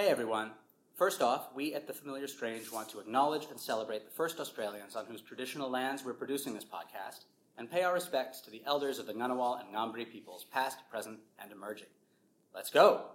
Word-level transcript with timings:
Hey 0.00 0.08
everyone. 0.08 0.52
First 0.96 1.20
off, 1.20 1.50
we 1.54 1.74
at 1.74 1.86
The 1.86 1.92
Familiar 1.92 2.26
Strange 2.26 2.72
want 2.72 2.88
to 2.88 3.00
acknowledge 3.00 3.48
and 3.50 3.60
celebrate 3.60 4.06
the 4.06 4.10
first 4.10 4.40
Australians 4.40 4.96
on 4.96 5.04
whose 5.04 5.20
traditional 5.20 5.68
lands 5.68 6.06
we're 6.06 6.14
producing 6.14 6.54
this 6.54 6.64
podcast, 6.64 7.26
and 7.58 7.70
pay 7.70 7.82
our 7.82 7.92
respects 7.92 8.40
to 8.40 8.50
the 8.50 8.62
elders 8.64 8.98
of 8.98 9.06
the 9.06 9.12
Ngunnawal 9.12 9.60
and 9.60 9.74
Ngambri 9.74 10.10
peoples, 10.10 10.46
past, 10.50 10.78
present, 10.90 11.18
and 11.38 11.52
emerging. 11.52 11.88
Let's 12.54 12.70
go! 12.70 13.10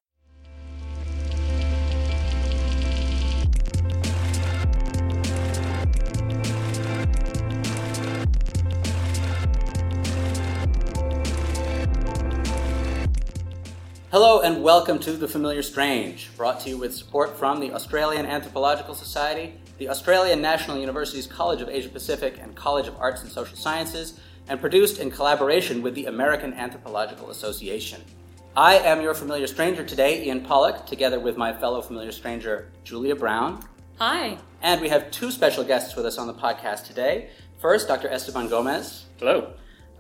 Hello 14.16 14.40
and 14.40 14.64
welcome 14.64 14.98
to 15.00 15.12
The 15.12 15.28
Familiar 15.28 15.62
Strange, 15.62 16.30
brought 16.38 16.62
to 16.62 16.70
you 16.70 16.78
with 16.78 16.96
support 16.96 17.38
from 17.38 17.60
the 17.60 17.74
Australian 17.74 18.26
Anthropological 18.26 18.96
Society, 18.96 19.60
the 19.78 19.90
Australian 19.90 20.42
National 20.42 20.78
University's 20.78 21.28
College 21.28 21.60
of 21.60 21.68
Asia 21.68 21.90
Pacific 21.90 22.40
and 22.42 22.56
College 22.56 22.88
of 22.88 22.96
Arts 22.96 23.24
and 23.24 23.30
Social 23.30 23.58
Sciences, 23.58 24.18
and 24.48 24.62
produced 24.62 25.00
in 25.00 25.12
collaboration 25.12 25.82
with 25.82 25.96
the 25.96 26.06
American 26.06 26.54
Anthropological 26.54 27.30
Association. 27.30 28.02
I 28.56 28.78
am 28.78 29.02
your 29.02 29.16
familiar 29.16 29.48
stranger 29.48 29.84
today, 29.84 30.24
Ian 30.24 30.46
Pollock, 30.46 30.86
together 30.86 31.20
with 31.20 31.36
my 31.36 31.52
fellow 31.52 31.82
familiar 31.82 32.14
stranger, 32.14 32.72
Julia 32.86 33.18
Brown. 33.18 33.68
Hi. 34.00 34.38
And 34.62 34.80
we 34.80 34.88
have 34.88 35.12
two 35.12 35.30
special 35.30 35.66
guests 35.66 35.94
with 35.98 36.06
us 36.06 36.18
on 36.18 36.28
the 36.28 36.34
podcast 36.34 36.86
today. 36.86 37.32
First, 37.60 37.90
Dr. 37.90 38.08
Esteban 38.08 38.48
Gomez. 38.48 39.08
Hello. 39.20 39.56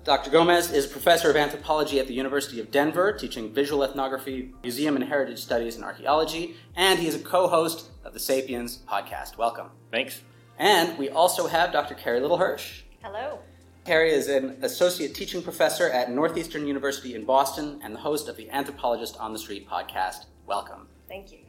Dr. 0.05 0.29
Gomez 0.29 0.71
is 0.71 0.85
a 0.85 0.89
professor 0.89 1.31
of 1.31 1.35
anthropology 1.35 1.99
at 1.99 2.05
the 2.05 2.13
University 2.13 2.59
of 2.59 2.69
Denver, 2.69 3.11
teaching 3.11 3.51
visual 3.51 3.83
ethnography, 3.83 4.53
museum 4.61 4.95
and 4.95 5.03
heritage 5.03 5.39
studies, 5.39 5.77
and 5.77 5.83
archaeology, 5.83 6.55
and 6.75 6.99
he 6.99 7.07
is 7.07 7.15
a 7.15 7.19
co 7.19 7.47
host 7.47 7.89
of 8.03 8.13
the 8.13 8.19
Sapiens 8.19 8.83
podcast. 8.87 9.35
Welcome. 9.35 9.71
Thanks. 9.89 10.21
And 10.59 10.95
we 10.99 11.09
also 11.09 11.47
have 11.47 11.71
Dr. 11.71 11.95
Carie 11.95 12.19
Little 12.19 12.37
Hersh. 12.37 12.83
Hello. 13.01 13.39
Carie 13.83 14.13
is 14.13 14.27
an 14.27 14.59
associate 14.61 15.15
teaching 15.15 15.41
professor 15.41 15.89
at 15.89 16.11
Northeastern 16.11 16.67
University 16.67 17.15
in 17.15 17.25
Boston 17.25 17.79
and 17.83 17.95
the 17.95 17.99
host 17.99 18.29
of 18.29 18.37
the 18.37 18.47
Anthropologist 18.51 19.17
on 19.17 19.33
the 19.33 19.39
Street 19.39 19.67
podcast. 19.67 20.25
Welcome. 20.45 20.87
Thank 21.07 21.31
you. 21.31 21.39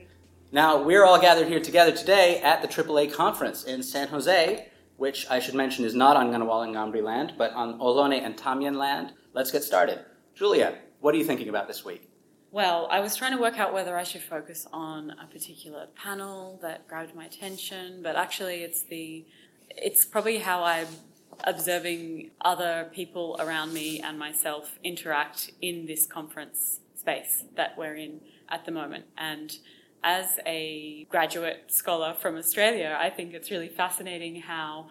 Now, 0.51 0.83
we're 0.83 1.05
all 1.05 1.21
gathered 1.21 1.49
here 1.49 1.61
together 1.61 1.93
today 1.93 2.41
at 2.41 2.63
the 2.63 2.69
AAA 2.69 3.13
conference 3.13 3.65
in 3.65 3.83
San 3.83 4.09
Jose 4.09 4.67
which 4.97 5.27
I 5.31 5.39
should 5.39 5.55
mention 5.55 5.85
is 5.85 5.95
not 5.95 6.17
on 6.17 6.31
Ngunnawal 6.31 6.65
and 6.65 6.75
Ngambri 6.75 7.03
land, 7.03 7.35
but 7.37 7.53
on 7.53 7.79
Ohlone 7.79 8.25
and 8.25 8.37
Tamien 8.37 8.77
land. 8.77 9.13
Let's 9.35 9.51
get 9.51 9.63
started. 9.63 10.01
Julia, 10.35 10.79
what 11.01 11.15
are 11.15 11.19
you 11.19 11.25
thinking 11.25 11.49
about 11.49 11.69
this 11.69 11.85
week? 11.85 12.11
Well, 12.51 12.89
I 12.91 13.01
was 13.01 13.17
trying 13.17 13.33
to 13.33 13.41
work 13.41 13.59
out 13.59 13.75
whether 13.75 13.99
I 13.99 14.03
should 14.05 14.23
focus 14.23 14.67
on 14.73 15.11
a 15.23 15.27
particular 15.27 15.89
panel 15.95 16.59
that 16.63 16.89
grabbed 16.89 17.15
my 17.15 17.27
attention, 17.27 18.01
but 18.03 18.17
actually 18.17 18.63
it's 18.63 18.83
the 18.83 19.25
it's 19.69 20.05
probably 20.05 20.39
how 20.39 20.63
I'm 20.63 20.87
observing 21.45 22.31
other 22.41 22.89
people 22.93 23.37
around 23.41 23.75
me 23.75 24.01
and 24.01 24.19
myself 24.19 24.79
interact 24.83 25.51
in 25.61 25.87
this 25.87 26.07
conference 26.07 26.81
space 26.95 27.45
that 27.57 27.77
we're 27.77 27.97
in 27.97 28.21
at 28.49 28.65
the 28.65 28.73
moment. 28.73 29.05
And 29.19 29.55
as 30.07 30.39
a 30.47 31.05
graduate 31.11 31.65
scholar 31.67 32.15
from 32.15 32.37
Australia, 32.37 32.97
I 32.97 33.11
think 33.11 33.35
it's 33.35 33.51
really 33.51 33.69
fascinating 33.69 34.41
how 34.41 34.87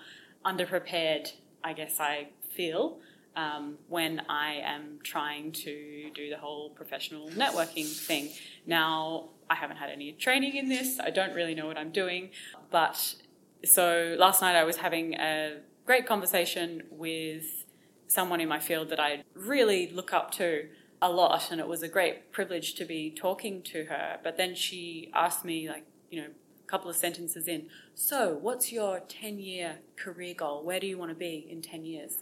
underprepared 0.45 1.31
I 1.63 1.71
guess 1.71 2.01
I 2.01 2.27
feel 2.51 2.99
um, 3.35 3.77
when 3.87 4.21
I 4.29 4.55
am 4.55 4.99
trying 5.03 5.53
to 5.53 6.11
do 6.13 6.29
the 6.29 6.37
whole 6.37 6.69
professional 6.69 7.29
networking 7.29 7.87
thing. 7.87 8.29
Now, 8.67 9.29
I 9.49 9.55
haven't 9.55 9.77
had 9.77 9.89
any 9.89 10.11
training 10.11 10.57
in 10.57 10.67
this, 10.67 10.99
I 10.99 11.11
don't 11.11 11.33
really 11.33 11.55
know 11.55 11.65
what 11.65 11.77
I'm 11.77 11.91
doing, 11.91 12.31
but 12.69 13.15
so 13.63 14.15
last 14.19 14.41
night 14.41 14.55
I 14.55 14.65
was 14.65 14.77
having 14.77 15.13
a 15.15 15.59
great 15.85 16.05
conversation 16.05 16.83
with 16.91 17.65
someone 18.07 18.41
in 18.41 18.49
my 18.49 18.59
field 18.59 18.89
that 18.89 18.99
I 18.99 19.23
really 19.33 19.89
look 19.91 20.13
up 20.13 20.31
to 20.31 20.67
a 21.05 21.11
lot, 21.11 21.51
and 21.51 21.61
it 21.61 21.67
was 21.67 21.83
a 21.83 21.87
great 21.87 22.31
privilege 22.31 22.73
to 22.73 22.83
be 22.83 23.11
talking 23.11 23.61
to 23.61 23.85
her. 23.85 24.17
But 24.23 24.37
then 24.37 24.55
she 24.55 25.11
asked 25.13 25.45
me, 25.45 25.69
like, 25.69 25.85
you 26.09 26.19
know, 26.19 26.27
a 26.27 26.67
couple 26.67 26.89
of 26.89 26.95
sentences 26.95 27.47
in, 27.47 27.67
so 27.93 28.37
what's 28.41 28.71
your 28.71 29.01
10 29.01 29.37
year 29.37 29.77
career 29.97 30.33
goal? 30.33 30.63
Where 30.63 30.79
do 30.79 30.87
you 30.87 30.97
want 30.97 31.11
to 31.11 31.15
be 31.15 31.45
in 31.47 31.61
10 31.61 31.85
years? 31.85 32.17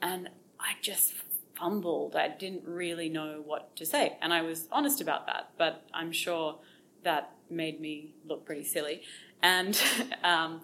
And 0.00 0.28
I 0.60 0.74
just 0.80 1.14
fumbled. 1.56 2.14
I 2.14 2.28
didn't 2.28 2.62
really 2.64 3.08
know 3.08 3.42
what 3.44 3.74
to 3.76 3.84
say. 3.84 4.16
And 4.22 4.32
I 4.32 4.42
was 4.42 4.68
honest 4.70 5.00
about 5.00 5.26
that, 5.26 5.50
but 5.58 5.84
I'm 5.92 6.12
sure 6.12 6.58
that 7.02 7.32
made 7.50 7.80
me 7.80 8.14
look 8.24 8.46
pretty 8.46 8.64
silly. 8.64 9.02
And 9.42 9.80
um, 10.22 10.60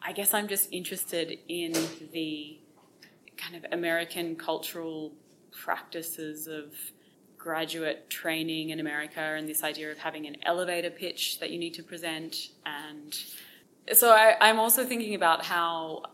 I 0.00 0.12
guess 0.12 0.32
I'm 0.32 0.48
just 0.48 0.72
interested 0.72 1.38
in 1.46 1.74
the 2.12 2.58
kind 3.36 3.54
of 3.54 3.70
American 3.70 4.34
cultural 4.34 5.12
practices 5.50 6.46
of 6.46 6.72
graduate 7.42 8.08
training 8.08 8.70
in 8.70 8.78
America 8.78 9.20
and 9.20 9.48
this 9.48 9.64
idea 9.64 9.90
of 9.90 9.98
having 9.98 10.26
an 10.26 10.36
elevator 10.44 10.90
pitch 10.90 11.40
that 11.40 11.50
you 11.50 11.58
need 11.58 11.74
to 11.74 11.82
present. 11.82 12.50
And 12.64 13.18
so 13.92 14.12
I, 14.12 14.36
I'm 14.40 14.60
also 14.60 14.84
thinking 14.84 15.16
about 15.16 15.44
how 15.46 16.04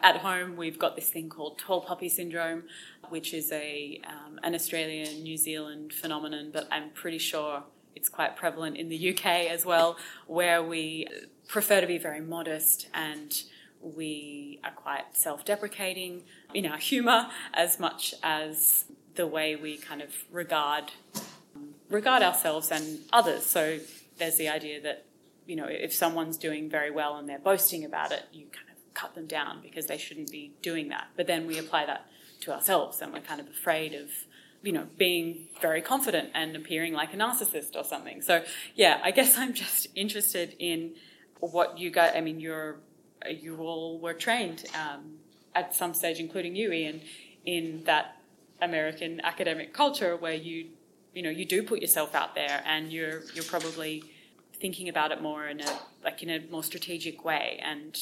at 0.00 0.18
home 0.18 0.56
we've 0.56 0.78
got 0.78 0.94
this 0.94 1.10
thing 1.10 1.28
called 1.28 1.58
tall 1.58 1.80
poppy 1.80 2.08
syndrome, 2.08 2.64
which 3.08 3.34
is 3.34 3.50
a 3.50 4.00
um, 4.06 4.38
an 4.44 4.54
Australian 4.54 5.24
New 5.24 5.36
Zealand 5.36 5.92
phenomenon, 5.92 6.50
but 6.52 6.68
I'm 6.70 6.90
pretty 6.90 7.18
sure 7.18 7.64
it's 7.96 8.08
quite 8.08 8.36
prevalent 8.36 8.76
in 8.76 8.88
the 8.88 9.10
UK 9.10 9.26
as 9.50 9.66
well, 9.66 9.96
where 10.28 10.62
we 10.62 11.08
prefer 11.48 11.80
to 11.80 11.86
be 11.86 11.98
very 11.98 12.20
modest 12.20 12.88
and 12.94 13.42
we 13.80 14.60
are 14.62 14.70
quite 14.70 15.16
self-deprecating 15.16 16.22
in 16.54 16.66
our 16.66 16.78
humour 16.78 17.28
as 17.54 17.80
much 17.80 18.14
as 18.22 18.84
the 19.16 19.26
way 19.26 19.56
we 19.56 19.76
kind 19.76 20.02
of 20.02 20.14
regard 20.30 20.92
regard 21.88 22.22
ourselves 22.22 22.70
and 22.70 23.00
others. 23.12 23.46
So 23.46 23.78
there's 24.18 24.36
the 24.36 24.48
idea 24.48 24.80
that 24.82 25.04
you 25.46 25.56
know 25.56 25.66
if 25.68 25.92
someone's 25.92 26.36
doing 26.36 26.70
very 26.70 26.90
well 26.90 27.16
and 27.16 27.28
they're 27.28 27.38
boasting 27.38 27.84
about 27.84 28.12
it, 28.12 28.24
you 28.32 28.46
kind 28.46 28.68
of 28.70 28.94
cut 28.94 29.14
them 29.14 29.26
down 29.26 29.60
because 29.62 29.86
they 29.86 29.98
shouldn't 29.98 30.30
be 30.30 30.52
doing 30.62 30.88
that. 30.88 31.08
But 31.16 31.26
then 31.26 31.46
we 31.46 31.58
apply 31.58 31.86
that 31.86 32.06
to 32.42 32.52
ourselves, 32.52 33.00
and 33.00 33.12
we're 33.12 33.20
kind 33.20 33.40
of 33.40 33.48
afraid 33.48 33.94
of 33.94 34.10
you 34.62 34.72
know 34.72 34.86
being 34.96 35.48
very 35.60 35.82
confident 35.82 36.30
and 36.34 36.56
appearing 36.56 36.92
like 36.92 37.14
a 37.14 37.16
narcissist 37.16 37.76
or 37.76 37.84
something. 37.84 38.22
So 38.22 38.44
yeah, 38.74 39.00
I 39.02 39.10
guess 39.10 39.38
I'm 39.38 39.54
just 39.54 39.88
interested 39.94 40.54
in 40.58 40.94
what 41.40 41.78
you 41.78 41.90
got. 41.90 42.16
I 42.16 42.20
mean, 42.20 42.40
you're 42.40 42.76
you 43.30 43.58
all 43.58 43.98
were 43.98 44.14
trained 44.14 44.64
um, 44.74 45.18
at 45.54 45.74
some 45.74 45.94
stage, 45.94 46.18
including 46.18 46.54
you, 46.54 46.72
Ian, 46.72 47.00
in 47.44 47.84
that 47.84 48.15
American 48.60 49.20
academic 49.20 49.72
culture 49.72 50.16
where 50.16 50.34
you 50.34 50.68
you 51.14 51.22
know 51.22 51.30
you 51.30 51.44
do 51.44 51.62
put 51.62 51.80
yourself 51.80 52.14
out 52.14 52.34
there 52.34 52.62
and 52.66 52.92
you're 52.92 53.22
you're 53.34 53.44
probably 53.44 54.04
thinking 54.54 54.88
about 54.88 55.12
it 55.12 55.22
more 55.22 55.46
in 55.46 55.60
a 55.60 55.78
like 56.04 56.22
in 56.22 56.30
a 56.30 56.40
more 56.50 56.62
strategic 56.62 57.24
way 57.24 57.60
and 57.62 57.98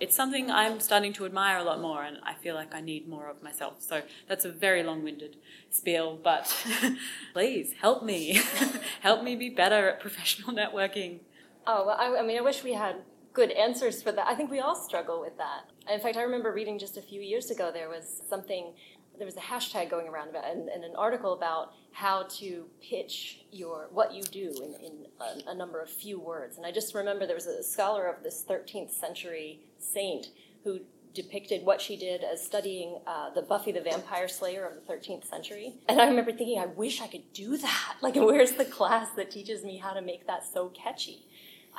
it's 0.00 0.16
something 0.16 0.50
I'm 0.50 0.80
starting 0.80 1.12
to 1.14 1.26
admire 1.26 1.58
a 1.58 1.62
lot 1.62 1.80
more 1.80 2.02
and 2.02 2.16
I 2.22 2.32
feel 2.32 2.54
like 2.54 2.74
I 2.74 2.80
need 2.80 3.06
more 3.06 3.28
of 3.28 3.42
myself. 3.42 3.74
So 3.80 4.00
that's 4.26 4.46
a 4.46 4.50
very 4.50 4.82
long-winded 4.82 5.36
spiel, 5.68 6.18
but 6.22 6.52
please 7.34 7.74
help 7.82 8.02
me. 8.02 8.40
help 9.02 9.22
me 9.22 9.36
be 9.36 9.50
better 9.50 9.90
at 9.90 10.00
professional 10.00 10.56
networking. 10.56 11.20
Oh, 11.66 11.84
well, 11.86 11.98
I, 12.00 12.20
I 12.20 12.22
mean, 12.22 12.38
I 12.38 12.40
wish 12.40 12.64
we 12.64 12.72
had 12.72 12.96
good 13.34 13.50
answers 13.50 14.02
for 14.02 14.10
that. 14.12 14.26
I 14.26 14.34
think 14.34 14.50
we 14.50 14.58
all 14.58 14.74
struggle 14.74 15.20
with 15.20 15.36
that. 15.36 15.68
In 15.92 16.00
fact, 16.00 16.16
I 16.16 16.22
remember 16.22 16.50
reading 16.50 16.78
just 16.78 16.96
a 16.96 17.02
few 17.02 17.20
years 17.20 17.50
ago 17.50 17.70
there 17.72 17.90
was 17.90 18.22
something 18.28 18.72
there 19.20 19.26
was 19.26 19.36
a 19.36 19.40
hashtag 19.40 19.90
going 19.90 20.08
around 20.08 20.30
about 20.30 20.50
and, 20.50 20.70
and, 20.70 20.82
an 20.82 20.96
article 20.96 21.34
about 21.34 21.74
how 21.92 22.22
to 22.22 22.64
pitch 22.80 23.44
your 23.52 23.88
what 23.92 24.14
you 24.14 24.22
do 24.22 24.50
in, 24.64 24.74
in 24.82 25.06
a, 25.20 25.50
a, 25.50 25.54
number 25.54 25.78
of 25.78 25.90
few 25.90 26.18
words. 26.18 26.56
And 26.56 26.64
I 26.64 26.72
just 26.72 26.94
remember 26.94 27.26
there 27.26 27.36
was 27.36 27.46
a 27.46 27.62
scholar 27.62 28.06
of 28.06 28.22
this 28.22 28.42
13th 28.48 28.90
century 28.90 29.60
saint 29.78 30.28
who 30.64 30.80
depicted 31.12 31.66
what 31.66 31.82
she 31.82 31.98
did 31.98 32.24
as 32.24 32.42
studying 32.42 32.98
uh, 33.06 33.28
the 33.34 33.42
Buffy 33.42 33.72
the 33.72 33.82
Vampire 33.82 34.26
Slayer 34.26 34.64
of 34.64 34.74
the 34.74 34.92
13th 34.92 35.28
century. 35.28 35.74
And 35.86 36.00
I 36.00 36.08
remember 36.08 36.32
thinking, 36.32 36.58
I 36.58 36.66
wish 36.66 37.02
I 37.02 37.06
could 37.06 37.30
do 37.34 37.58
that. 37.58 37.96
Like, 38.02 38.14
where's 38.14 38.52
the 38.52 38.64
class 38.64 39.08
that 39.16 39.30
teaches 39.30 39.62
me 39.62 39.76
how 39.76 39.92
to 39.92 40.00
make 40.00 40.26
that 40.26 40.42
so 40.50 40.68
catchy? 40.68 41.26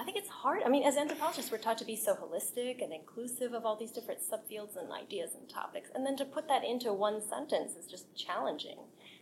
I 0.02 0.04
think 0.04 0.18
it's 0.18 0.30
hard. 0.30 0.64
I 0.66 0.70
mean, 0.70 0.84
as 0.84 0.98
anthropologists, 0.98 1.52
we're 1.52 1.60
taught 1.60 1.78
to 1.78 1.86
be 1.86 1.96
so 1.96 2.16
holistic 2.16 2.84
and 2.84 2.92
inclusive 2.92 3.54
of 3.54 3.66
all 3.68 3.76
these 3.76 3.92
different 3.92 4.20
subfields 4.20 4.76
and 4.76 4.92
ideas 4.92 5.36
and 5.36 5.48
topics, 5.48 5.92
and 5.94 6.04
then 6.04 6.18
to 6.18 6.26
put 6.26 6.48
that 6.48 6.64
into 6.64 6.92
one 6.92 7.22
sentence 7.22 7.76
is 7.76 7.86
just 7.86 8.16
challenging. 8.16 8.80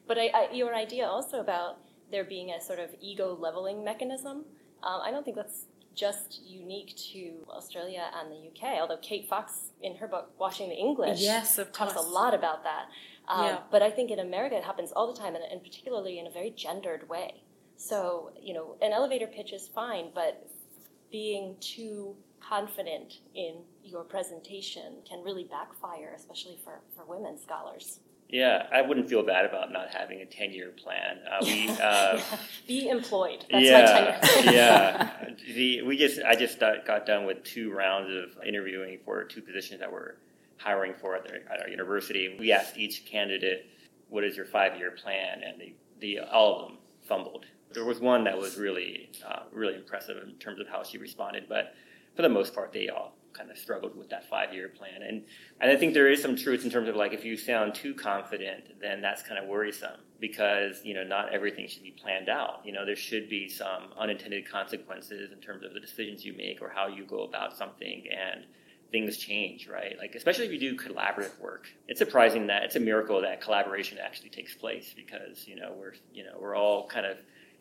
But 0.08 0.18
I, 0.18 0.32
I, 0.34 0.54
your 0.54 0.74
idea 0.74 1.06
also 1.06 1.42
about 1.42 1.80
there 2.12 2.24
being 2.24 2.52
a 2.52 2.62
sort 2.62 2.80
of 2.80 2.92
ego 3.02 3.38
leveling 3.38 3.84
mechanism, 3.84 4.46
um, 4.82 5.02
I 5.04 5.12
don't 5.12 5.26
think 5.26 5.36
that's 5.36 5.66
just 5.96 6.42
unique 6.48 6.96
to 7.12 7.46
Australia 7.50 8.10
and 8.18 8.32
the 8.32 8.48
UK. 8.48 8.80
Although 8.80 9.00
Kate 9.02 9.28
Fox, 9.28 9.72
in 9.82 9.98
her 9.98 10.08
book 10.08 10.32
Watching 10.40 10.70
the 10.70 10.76
English, 10.78 11.20
yes, 11.20 11.58
of 11.58 11.74
talks 11.74 11.96
a 11.96 12.02
lot 12.02 12.34
about 12.34 12.64
that. 12.64 12.86
Um, 13.28 13.46
yeah. 13.46 13.58
But 13.70 13.82
I 13.82 13.92
think 13.92 14.12
in 14.12 14.20
America 14.20 14.56
it 14.56 14.64
happens 14.64 14.94
all 14.94 15.14
the 15.14 15.20
time, 15.20 15.36
and, 15.36 15.44
and 15.44 15.62
particularly 15.62 16.20
in 16.20 16.26
a 16.26 16.32
very 16.32 16.52
gendered 16.52 17.10
way. 17.10 17.44
So, 17.76 18.32
you 18.42 18.54
know, 18.54 18.78
an 18.82 18.94
elevator 18.94 19.28
pitch 19.28 19.52
is 19.52 19.68
fine, 19.68 20.12
but 20.14 20.50
being 21.12 21.56
too 21.60 22.16
confident 22.40 23.20
in 23.36 23.56
your 23.84 24.04
presentation 24.04 24.98
can 25.08 25.24
really 25.24 25.44
backfire, 25.44 26.14
especially 26.16 26.58
for, 26.64 26.82
for 26.96 27.06
women 27.06 27.38
scholars. 27.38 28.00
Yeah, 28.30 28.68
I 28.72 28.84
wouldn't 28.84 29.10
feel 29.10 29.24
bad 29.24 29.46
about 29.46 29.72
not 29.72 29.90
having 29.90 30.22
a 30.22 30.26
ten-year 30.26 30.70
plan. 30.72 31.18
Uh, 31.28 31.38
we 31.42 31.70
uh, 31.82 32.22
be 32.68 32.88
employed. 32.88 33.44
That's 33.50 33.66
yeah, 33.66 34.52
yeah. 34.52 35.10
The, 35.56 35.82
we 35.82 35.98
just 35.98 36.22
I 36.22 36.36
just 36.36 36.60
got 36.60 37.08
done 37.08 37.26
with 37.26 37.44
two 37.44 37.72
rounds 37.74 38.12
of 38.12 38.44
interviewing 38.44 39.00
for 39.04 39.24
two 39.24 39.42
positions 39.42 39.80
that 39.80 39.92
we're 39.92 40.16
hiring 40.58 40.94
for 40.94 41.16
at, 41.16 41.24
the, 41.24 41.36
at 41.52 41.62
our 41.64 41.70
university. 41.70 42.36
We 42.38 42.52
asked 42.52 42.78
each 42.78 43.06
candidate, 43.06 43.66
"What 44.10 44.24
is 44.24 44.38
your 44.38 44.46
five-year 44.46 44.92
plan?" 44.92 45.42
and 45.44 45.60
the, 45.60 45.74
the 46.00 46.20
all 46.20 46.56
of 46.56 46.68
them 46.68 46.78
fumbled. 47.08 47.46
There 47.72 47.86
was 47.86 48.00
one 48.00 48.24
that 48.24 48.38
was 48.38 48.58
really 48.58 49.12
uh, 49.28 49.44
really 49.52 49.76
impressive 49.76 50.18
in 50.24 50.36
terms 50.36 50.60
of 50.60 50.68
how 50.68 50.84
she 50.84 50.98
responded, 50.98 51.46
but 51.48 51.74
for 52.16 52.24
the 52.24 52.30
most 52.30 52.54
part, 52.54 52.74
they 52.74 52.90
all 52.90 53.14
kind 53.34 53.50
of 53.50 53.58
struggled 53.58 53.96
with 53.96 54.10
that 54.10 54.28
five 54.30 54.54
year 54.54 54.70
plan. 54.70 55.02
And, 55.02 55.24
and 55.62 55.72
I 55.72 55.76
think 55.76 55.94
there 55.94 56.10
is 56.10 56.22
some 56.22 56.36
truth 56.36 56.66
in 56.66 56.72
terms 56.72 56.90
of 56.90 56.96
like 56.96 57.14
if 57.14 57.24
you 57.24 57.38
sound 57.38 57.76
too 57.76 57.94
confident, 57.94 58.80
then 58.82 59.02
that's 59.02 59.24
kind 59.24 59.42
of 59.42 59.48
worrisome 59.48 60.02
because, 60.20 60.82
you 60.84 60.94
know, 60.94 61.04
not 61.04 61.34
everything 61.34 61.68
should 61.68 61.84
be 61.84 61.92
planned 61.92 62.30
out. 62.30 62.62
You 62.66 62.74
know, 62.74 62.86
there 62.86 62.96
should 62.96 63.30
be 63.30 63.48
some 63.48 63.94
unintended 63.98 64.50
consequences 64.50 65.32
in 65.32 65.40
terms 65.40 65.64
of 65.64 65.74
the 65.74 65.80
decisions 65.80 66.26
you 66.26 66.34
make 66.34 66.62
or 66.62 66.70
how 66.70 66.88
you 66.88 67.06
go 67.06 67.24
about 67.24 67.56
something 67.56 68.04
and 68.12 68.46
things 68.92 69.18
change, 69.18 69.68
right? 69.68 69.96
Like 69.98 70.16
especially 70.16 70.46
if 70.46 70.52
you 70.52 70.60
do 70.60 70.76
collaborative 70.76 71.40
work. 71.40 71.68
It's 71.88 72.00
surprising 72.00 72.48
that 72.48 72.64
it's 72.64 72.76
a 72.76 72.80
miracle 72.80 73.22
that 73.22 73.42
collaboration 73.42 74.00
actually 74.04 74.30
takes 74.30 74.56
place 74.56 74.94
because, 74.96 75.48
you 75.48 75.56
know, 75.56 75.74
we're 75.80 75.94
you 76.12 76.24
know, 76.24 76.38
we're 76.40 76.56
all 76.56 76.88
kind 76.88 77.06
of 77.06 77.18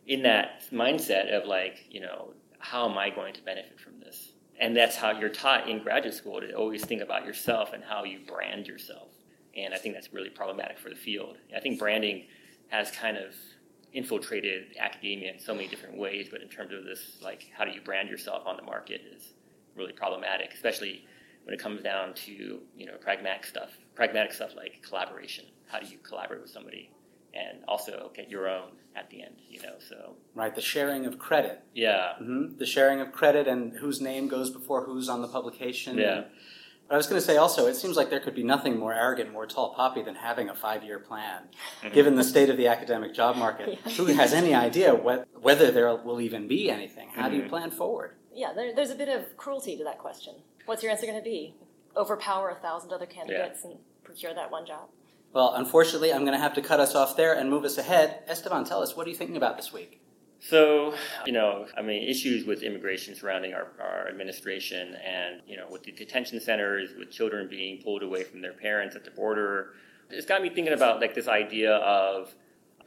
in 0.09 0.23
that 0.23 0.65
mindset 0.73 1.31
of 1.31 1.47
like, 1.47 1.87
you 1.89 2.01
know, 2.01 2.35
how 2.59 2.89
am 2.91 2.99
I 2.99 3.11
going 3.11 3.35
to 3.35 3.43
benefit 3.43 3.79
from 3.79 4.01
this? 4.01 4.33
and 4.61 4.77
that's 4.77 4.97
how 4.97 5.13
you're 5.19 5.29
taught 5.29 5.69
in 5.69 5.83
graduate 5.83 6.15
school 6.15 6.41
to 6.41 6.53
always 6.53 6.85
think 6.85 7.01
about 7.01 7.25
yourself 7.25 7.73
and 7.73 7.83
how 7.83 8.05
you 8.05 8.21
brand 8.27 8.67
yourself. 8.67 9.09
And 9.57 9.73
I 9.73 9.79
think 9.79 9.95
that's 9.95 10.13
really 10.13 10.31
problematic 10.31 10.79
for 10.79 10.89
the 10.89 10.97
field. 10.97 11.37
I 11.57 11.61
think 11.61 11.79
branding 11.79 12.25
has 12.69 12.91
kind 12.91 13.17
of 13.17 13.35
infiltrated 13.93 14.77
academia 14.79 15.33
in 15.33 15.39
so 15.39 15.55
many 15.55 15.69
different 15.69 15.97
ways, 15.97 16.29
but 16.31 16.43
in 16.43 16.49
terms 16.49 16.73
of 16.73 16.85
this, 16.85 17.19
like 17.23 17.51
how 17.57 17.65
do 17.65 17.71
you 17.71 17.81
brand 17.81 18.09
yourself 18.09 18.47
on 18.47 18.57
the 18.57 18.63
market 18.63 19.01
is 19.15 19.33
really 19.77 19.93
problematic, 19.93 20.53
especially 20.53 21.07
when 21.45 21.55
it 21.55 21.61
comes 21.61 21.83
down 21.83 22.13
to 22.13 22.61
you 22.77 22.87
know 22.87 22.97
pragmatic 23.01 23.47
stuff, 23.47 23.71
pragmatic 23.95 24.33
stuff 24.33 24.55
like 24.57 24.83
collaboration. 24.83 25.45
How 25.67 25.79
do 25.79 25.87
you 25.87 25.99
collaborate 26.03 26.43
with 26.43 26.51
somebody? 26.51 26.91
And 27.39 27.65
also 27.69 28.11
get 28.15 28.29
your 28.29 28.49
own 28.49 28.73
at 28.97 29.11
the 29.11 29.23
end, 29.23 29.37
you 29.49 29.63
know. 29.63 29.75
So 29.79 30.17
right, 30.35 30.55
the 30.55 30.61
sharing 30.61 31.07
of 31.07 31.19
credit. 31.19 31.63
Yeah, 31.75 32.15
mm-hmm. 32.21 32.59
the 32.59 32.67
sharing 32.67 33.01
of 33.01 33.13
credit 33.13 33.47
and 33.47 33.75
whose 33.79 34.01
name 34.01 34.29
goes 34.29 34.51
before 34.51 34.85
who's 34.85 35.09
on 35.09 35.23
the 35.23 35.29
publication. 35.29 35.99
Yeah. 35.99 36.25
But 36.89 36.95
I 36.95 36.97
was 36.97 37.07
going 37.07 37.21
to 37.21 37.27
say 37.27 37.37
also, 37.37 37.67
it 37.67 37.77
seems 37.77 37.99
like 37.99 38.09
there 38.09 38.19
could 38.19 38.35
be 38.35 38.43
nothing 38.43 38.79
more 38.79 38.95
arrogant, 38.95 39.31
more 39.31 39.47
tall 39.47 39.75
poppy 39.75 40.01
than 40.03 40.15
having 40.15 40.49
a 40.49 40.55
five-year 40.55 41.01
plan. 41.01 41.43
Mm-hmm. 41.83 41.95
Given 41.95 42.17
the 42.17 42.25
state 42.25 42.49
of 42.49 42.57
the 42.57 42.67
academic 42.67 43.13
job 43.15 43.37
market, 43.37 43.79
yeah. 43.85 43.93
who 43.93 44.07
has 44.07 44.33
any 44.33 44.55
idea 44.55 44.95
what, 44.95 45.29
whether 45.39 45.71
there 45.71 45.95
will 45.97 46.19
even 46.19 46.49
be 46.49 46.71
anything? 46.71 47.11
How 47.11 47.25
mm-hmm. 47.25 47.31
do 47.31 47.37
you 47.37 47.43
mm-hmm. 47.43 47.51
plan 47.51 47.71
forward? 47.71 48.15
Yeah, 48.35 48.55
there, 48.55 48.75
there's 48.75 48.91
a 48.91 48.95
bit 48.95 49.11
of 49.11 49.37
cruelty 49.37 49.77
to 49.77 49.85
that 49.85 49.99
question. 49.99 50.37
What's 50.65 50.83
your 50.83 50.91
answer 50.91 51.05
going 51.05 51.19
to 51.19 51.25
be? 51.25 51.55
Overpower 51.95 52.49
a 52.49 52.55
thousand 52.55 52.91
other 52.93 53.05
candidates 53.07 53.61
yeah. 53.65 53.73
and 53.73 53.81
procure 54.03 54.33
that 54.33 54.51
one 54.51 54.65
job? 54.65 54.89
Well, 55.33 55.55
unfortunately, 55.55 56.13
I'm 56.13 56.23
going 56.23 56.33
to 56.33 56.39
have 56.39 56.55
to 56.55 56.63
cut 56.63 56.81
us 56.81 56.95
off 56.95 57.17
there 57.17 57.35
and 57.35 57.51
move 57.51 57.65
us 57.65 57.79
ahead. 57.79 58.23
Esteban, 58.27 58.65
tell 58.65 58.83
us, 58.83 58.97
what 58.97 59.07
are 59.07 59.11
you 59.11 59.17
thinking 59.17 59.37
about 59.37 59.57
this 59.57 59.73
week? 59.73 60.01
So, 60.41 60.95
you 61.27 61.33
know, 61.33 61.67
I 61.77 61.83
mean, 61.83 62.09
issues 62.09 62.47
with 62.47 62.63
immigration 62.63 63.15
surrounding 63.15 63.55
our, 63.55 63.69
our 63.81 64.09
administration 64.09 64.95
and, 64.95 65.43
you 65.47 65.57
know, 65.57 65.67
with 65.69 65.83
the 65.83 65.93
detention 65.93 66.41
centers, 66.41 66.91
with 66.97 67.11
children 67.11 67.49
being 67.49 67.83
pulled 67.83 68.03
away 68.03 68.23
from 68.23 68.41
their 68.41 68.53
parents 68.53 68.95
at 68.95 69.05
the 69.05 69.11
border. 69.11 69.75
It's 70.11 70.27
got 70.27 70.41
me 70.41 70.49
thinking 70.49 70.73
about 70.73 71.01
like 71.01 71.15
this 71.15 71.29
idea 71.29 71.75
of 71.75 72.35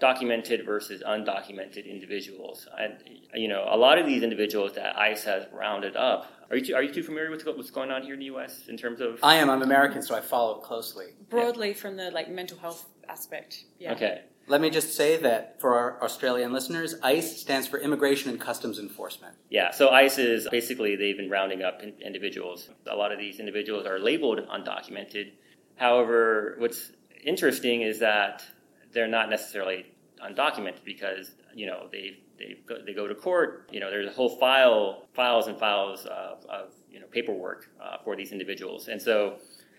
documented 0.01 0.65
versus 0.65 1.01
undocumented 1.07 1.89
individuals. 1.89 2.67
And, 2.77 2.95
you 3.33 3.47
know, 3.47 3.65
a 3.69 3.77
lot 3.77 3.97
of 3.97 4.05
these 4.05 4.23
individuals 4.23 4.73
that 4.73 4.97
ICE 4.97 5.23
has 5.23 5.45
rounded 5.53 5.95
up 5.95 6.27
are 6.51 6.57
you 6.57 6.65
too, 6.65 6.75
are 6.75 6.83
you 6.83 6.93
too 6.93 7.01
familiar 7.01 7.31
with 7.31 7.45
what's 7.45 7.71
going 7.71 7.91
on 7.91 8.03
here 8.03 8.13
in 8.13 8.19
the 8.19 8.25
U.S. 8.25 8.67
in 8.67 8.75
terms 8.75 8.99
of? 8.99 9.19
I 9.23 9.35
am. 9.35 9.49
I'm 9.49 9.61
American, 9.61 10.01
so 10.01 10.15
I 10.15 10.19
follow 10.19 10.55
closely. 10.55 11.05
Broadly, 11.29 11.69
yeah. 11.69 11.75
from 11.75 11.95
the 11.95 12.11
like 12.11 12.29
mental 12.29 12.57
health 12.57 12.89
aspect. 13.07 13.63
Yeah. 13.79 13.93
Okay. 13.93 14.23
Let 14.47 14.59
me 14.59 14.69
just 14.69 14.93
say 14.93 15.15
that 15.15 15.61
for 15.61 15.75
our 15.75 16.03
Australian 16.03 16.51
listeners, 16.51 16.95
ICE 17.03 17.39
stands 17.39 17.67
for 17.67 17.79
Immigration 17.79 18.31
and 18.31 18.39
Customs 18.39 18.79
Enforcement. 18.79 19.33
Yeah, 19.49 19.71
so 19.71 19.91
ICE 19.91 20.17
is 20.17 20.49
basically 20.49 20.97
they've 20.97 21.15
been 21.15 21.29
rounding 21.29 21.61
up 21.61 21.81
individuals. 21.81 22.67
A 22.85 22.95
lot 22.95 23.13
of 23.13 23.19
these 23.19 23.39
individuals 23.39 23.85
are 23.85 23.97
labeled 23.97 24.39
undocumented. 24.49 25.31
However, 25.77 26.55
what's 26.57 26.91
interesting 27.23 27.81
is 27.81 27.99
that 27.99 28.43
they're 28.91 29.07
not 29.07 29.29
necessarily 29.29 29.85
undocumented 30.21 30.83
because 30.85 31.31
you 31.53 31.65
know 31.65 31.87
they 31.91 32.19
they 32.37 32.57
go, 32.65 32.75
they 32.85 32.93
go 32.93 33.07
to 33.07 33.15
court. 33.15 33.69
You 33.71 33.79
know, 33.79 33.89
there's 33.89 34.07
a 34.07 34.11
whole 34.11 34.29
file 34.37 35.07
files 35.13 35.47
and 35.47 35.57
files 35.57 36.05
of, 36.05 36.45
of 36.45 36.69
you 36.89 36.99
know 36.99 37.07
paperwork 37.11 37.69
uh, 37.81 37.97
for 38.03 38.15
these 38.15 38.31
individuals, 38.31 38.87
and 38.87 39.01
so 39.01 39.37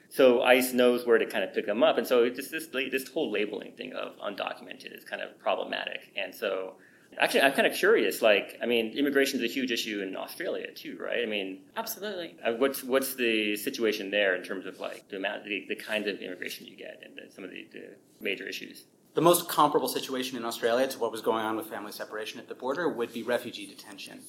so 0.09 0.43
ICE 0.43 0.75
knows 0.75 1.07
where 1.07 1.17
to 1.17 1.27
kind 1.27 1.43
of 1.43 1.55
pick 1.55 1.67
them 1.67 1.83
up, 1.83 1.99
and 1.99 2.07
so 2.07 2.29
just 2.29 2.51
this 2.51 2.67
this 2.67 3.09
whole 3.09 3.31
labeling 3.31 3.73
thing 3.73 3.93
of 3.95 4.17
undocumented 4.19 4.97
is 4.97 5.05
kind 5.05 5.23
of 5.23 5.39
problematic, 5.39 6.13
and 6.17 6.35
so. 6.35 6.75
Actually, 7.19 7.43
I'm 7.43 7.53
kind 7.53 7.67
of 7.67 7.75
curious. 7.75 8.23
Like, 8.23 8.57
I 8.63 8.65
mean, 8.65 8.97
immigration 8.97 9.39
is 9.39 9.45
a 9.45 9.53
huge 9.53 9.71
issue 9.71 10.01
in 10.01 10.17
Australia 10.17 10.73
too, 10.73 10.97
right? 10.99 11.23
I 11.23 11.27
mean, 11.27 11.59
absolutely. 11.77 12.37
Uh, 12.43 12.53
what's 12.53 12.83
what's 12.83 13.17
the 13.17 13.55
situation 13.55 14.11
there 14.11 14.35
in 14.35 14.43
terms 14.43 14.65
of 14.65 14.81
like 14.81 15.07
the 15.11 15.19
amount, 15.19 15.45
the, 15.45 15.67
the 15.69 15.77
kinds 15.77 16.09
of 16.09 16.21
immigration 16.21 16.67
you 16.67 16.75
get, 16.75 17.03
and 17.05 17.15
the, 17.15 17.31
some 17.31 17.45
of 17.45 17.51
the, 17.51 17.69
the 17.71 17.97
major 18.23 18.49
issues? 18.49 18.85
The 19.15 19.21
most 19.21 19.49
comparable 19.49 19.89
situation 19.89 20.37
in 20.37 20.45
Australia 20.45 20.89
to 20.89 20.99
what 20.99 21.13
was 21.13 21.21
going 21.21 21.45
on 21.45 21.57
with 21.57 21.67
family 21.67 21.93
separation 21.93 22.41
at 22.41 22.49
the 22.49 22.55
border 22.55 22.89
would 22.89 23.13
be 23.13 23.23
refugee 23.23 23.67
detention. 23.67 24.21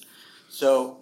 So, 0.48 1.00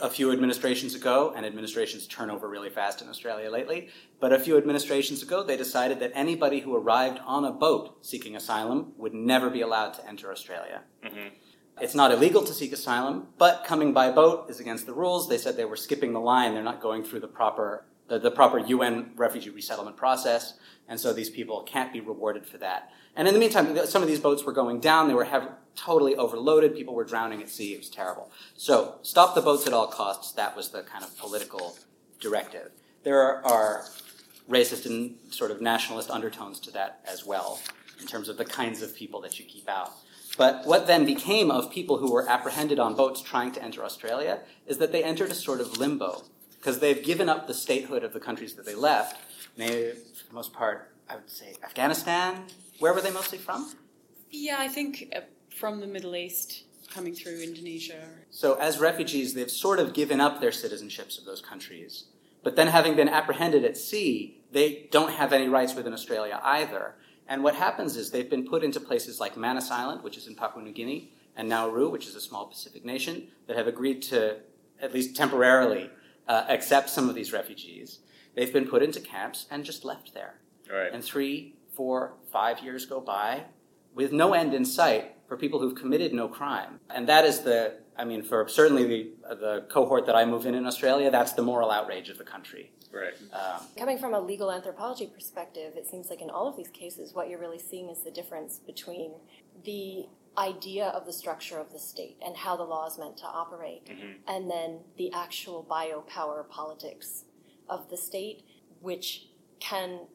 a 0.00 0.08
few 0.08 0.30
administrations 0.30 0.94
ago, 0.94 1.32
and 1.36 1.44
administrations 1.44 2.06
turn 2.06 2.30
over 2.30 2.48
really 2.48 2.70
fast 2.70 3.02
in 3.02 3.08
Australia 3.08 3.50
lately, 3.50 3.88
but 4.20 4.32
a 4.32 4.38
few 4.38 4.56
administrations 4.56 5.20
ago, 5.22 5.42
they 5.42 5.56
decided 5.56 5.98
that 5.98 6.12
anybody 6.14 6.60
who 6.60 6.76
arrived 6.76 7.18
on 7.26 7.44
a 7.44 7.50
boat 7.50 8.04
seeking 8.04 8.36
asylum 8.36 8.92
would 8.96 9.14
never 9.14 9.50
be 9.50 9.62
allowed 9.62 9.94
to 9.94 10.06
enter 10.06 10.30
Australia. 10.30 10.82
Mm-hmm. 11.04 11.28
It's 11.80 11.94
not 11.94 12.12
illegal 12.12 12.44
to 12.44 12.52
seek 12.52 12.72
asylum, 12.72 13.28
but 13.38 13.64
coming 13.64 13.92
by 13.92 14.12
boat 14.12 14.50
is 14.50 14.60
against 14.60 14.86
the 14.86 14.92
rules. 14.92 15.28
They 15.28 15.38
said 15.38 15.56
they 15.56 15.64
were 15.64 15.76
skipping 15.76 16.12
the 16.12 16.20
line. 16.20 16.54
They're 16.54 16.62
not 16.62 16.80
going 16.80 17.02
through 17.02 17.20
the 17.20 17.28
proper 17.28 17.84
the, 18.10 18.18
the 18.18 18.30
proper 18.30 18.58
UN 18.58 19.12
refugee 19.14 19.50
resettlement 19.50 19.96
process, 19.96 20.54
and 20.88 20.98
so 20.98 21.12
these 21.12 21.30
people 21.30 21.62
can't 21.62 21.92
be 21.92 22.00
rewarded 22.00 22.44
for 22.44 22.58
that. 22.58 22.90
And 23.14 23.28
in 23.28 23.34
the 23.34 23.40
meantime, 23.40 23.78
some 23.86 24.02
of 24.02 24.08
these 24.08 24.18
boats 24.18 24.44
were 24.44 24.52
going 24.52 24.80
down. 24.80 25.06
They 25.06 25.14
were 25.14 25.28
totally 25.76 26.16
overloaded. 26.16 26.74
People 26.74 26.94
were 26.94 27.04
drowning 27.04 27.40
at 27.40 27.48
sea. 27.48 27.72
It 27.72 27.78
was 27.78 27.88
terrible. 27.88 28.30
So, 28.56 28.96
stop 29.02 29.36
the 29.36 29.40
boats 29.40 29.66
at 29.66 29.72
all 29.72 29.86
costs. 29.86 30.32
That 30.32 30.56
was 30.56 30.70
the 30.70 30.82
kind 30.82 31.04
of 31.04 31.16
political 31.18 31.76
directive. 32.20 32.72
There 33.04 33.46
are 33.46 33.84
racist 34.48 34.86
and 34.86 35.14
sort 35.30 35.52
of 35.52 35.60
nationalist 35.60 36.10
undertones 36.10 36.58
to 36.60 36.72
that 36.72 37.00
as 37.06 37.24
well, 37.24 37.60
in 38.00 38.08
terms 38.08 38.28
of 38.28 38.36
the 38.36 38.44
kinds 38.44 38.82
of 38.82 38.94
people 38.94 39.20
that 39.20 39.38
you 39.38 39.44
keep 39.44 39.68
out. 39.68 39.92
But 40.36 40.66
what 40.66 40.88
then 40.88 41.04
became 41.04 41.52
of 41.52 41.70
people 41.70 41.98
who 41.98 42.12
were 42.12 42.28
apprehended 42.28 42.80
on 42.80 42.96
boats 42.96 43.22
trying 43.22 43.52
to 43.52 43.62
enter 43.62 43.84
Australia 43.84 44.40
is 44.66 44.78
that 44.78 44.90
they 44.90 45.04
entered 45.04 45.30
a 45.30 45.34
sort 45.34 45.60
of 45.60 45.78
limbo 45.78 46.24
because 46.60 46.78
they've 46.78 47.02
given 47.02 47.28
up 47.28 47.46
the 47.46 47.54
statehood 47.54 48.04
of 48.04 48.12
the 48.12 48.20
countries 48.20 48.54
that 48.54 48.66
they 48.66 48.74
left. 48.74 49.18
They, 49.56 49.92
for 49.92 50.28
the 50.28 50.34
most 50.34 50.52
part, 50.52 50.92
I 51.08 51.16
would 51.16 51.30
say 51.30 51.54
Afghanistan. 51.64 52.44
Where 52.78 52.94
were 52.94 53.00
they 53.00 53.10
mostly 53.10 53.38
from? 53.38 53.72
Yeah, 54.30 54.56
I 54.58 54.68
think 54.68 55.12
uh, 55.16 55.20
from 55.48 55.80
the 55.80 55.86
Middle 55.86 56.14
East, 56.14 56.64
coming 56.92 57.14
through 57.14 57.40
Indonesia. 57.40 58.02
So, 58.30 58.54
as 58.54 58.78
refugees, 58.78 59.34
they've 59.34 59.50
sort 59.50 59.78
of 59.78 59.92
given 59.92 60.20
up 60.20 60.40
their 60.40 60.50
citizenships 60.50 61.18
of 61.18 61.24
those 61.24 61.40
countries. 61.40 62.04
But 62.42 62.56
then, 62.56 62.68
having 62.68 62.94
been 62.94 63.08
apprehended 63.08 63.64
at 63.64 63.76
sea, 63.76 64.42
they 64.52 64.88
don't 64.90 65.12
have 65.12 65.32
any 65.32 65.48
rights 65.48 65.74
within 65.74 65.92
Australia 65.92 66.40
either. 66.42 66.94
And 67.28 67.44
what 67.44 67.54
happens 67.54 67.96
is 67.96 68.10
they've 68.10 68.28
been 68.28 68.46
put 68.46 68.64
into 68.64 68.80
places 68.80 69.20
like 69.20 69.36
Manus 69.36 69.70
Island, 69.70 70.02
which 70.02 70.16
is 70.16 70.26
in 70.26 70.34
Papua 70.34 70.64
New 70.64 70.72
Guinea, 70.72 71.12
and 71.36 71.48
Nauru, 71.48 71.88
which 71.88 72.06
is 72.08 72.16
a 72.16 72.20
small 72.20 72.46
Pacific 72.46 72.84
nation, 72.84 73.28
that 73.46 73.56
have 73.56 73.68
agreed 73.68 74.02
to, 74.02 74.38
at 74.82 74.92
least 74.92 75.14
temporarily, 75.16 75.90
uh, 76.30 76.44
accept 76.48 76.88
some 76.88 77.08
of 77.08 77.16
these 77.16 77.32
refugees. 77.32 77.98
They've 78.36 78.52
been 78.52 78.68
put 78.68 78.84
into 78.84 79.00
camps 79.00 79.46
and 79.50 79.64
just 79.64 79.84
left 79.84 80.14
there. 80.14 80.34
Right. 80.72 80.90
And 80.92 81.02
three, 81.02 81.56
four, 81.74 82.14
five 82.30 82.60
years 82.60 82.86
go 82.86 83.00
by 83.00 83.46
with 83.94 84.12
no 84.12 84.32
end 84.32 84.54
in 84.54 84.64
sight 84.64 85.16
for 85.26 85.36
people 85.36 85.58
who've 85.58 85.74
committed 85.74 86.14
no 86.14 86.28
crime. 86.28 86.78
And 86.88 87.08
that 87.08 87.24
is 87.24 87.40
the, 87.40 87.78
I 87.96 88.04
mean, 88.04 88.22
for 88.22 88.46
certainly 88.46 88.84
the, 88.86 89.34
the 89.34 89.66
cohort 89.68 90.06
that 90.06 90.14
I 90.14 90.24
move 90.24 90.46
in 90.46 90.54
in 90.54 90.66
Australia, 90.66 91.10
that's 91.10 91.32
the 91.32 91.42
moral 91.42 91.72
outrage 91.72 92.08
of 92.08 92.18
the 92.18 92.24
country. 92.24 92.70
Right. 92.92 93.14
Um, 93.32 93.66
Coming 93.76 93.98
from 93.98 94.14
a 94.14 94.20
legal 94.20 94.52
anthropology 94.52 95.08
perspective, 95.08 95.72
it 95.76 95.88
seems 95.88 96.10
like 96.10 96.20
in 96.20 96.30
all 96.30 96.46
of 96.46 96.56
these 96.56 96.70
cases, 96.70 97.12
what 97.12 97.28
you're 97.28 97.40
really 97.40 97.58
seeing 97.58 97.88
is 97.88 98.04
the 98.04 98.10
difference 98.12 98.60
between 98.64 99.14
the 99.64 100.06
idea 100.38 100.86
of 100.88 101.04
the 101.06 101.12
structure 101.12 101.58
of 101.58 101.72
the 101.72 101.78
state 101.78 102.16
and 102.24 102.36
how 102.36 102.56
the 102.56 102.62
law 102.64 102.86
is 102.86 102.98
meant 102.98 103.16
to 103.18 103.26
operate, 103.26 103.84
Mhm. 103.86 104.18
and 104.26 104.50
then 104.50 104.84
the 104.96 105.12
actual 105.12 105.64
biopower 105.64 106.48
politics 106.48 107.24
of 107.68 107.88
the 107.90 107.96
state, 107.96 108.44
which 108.80 109.28
can 109.58 110.06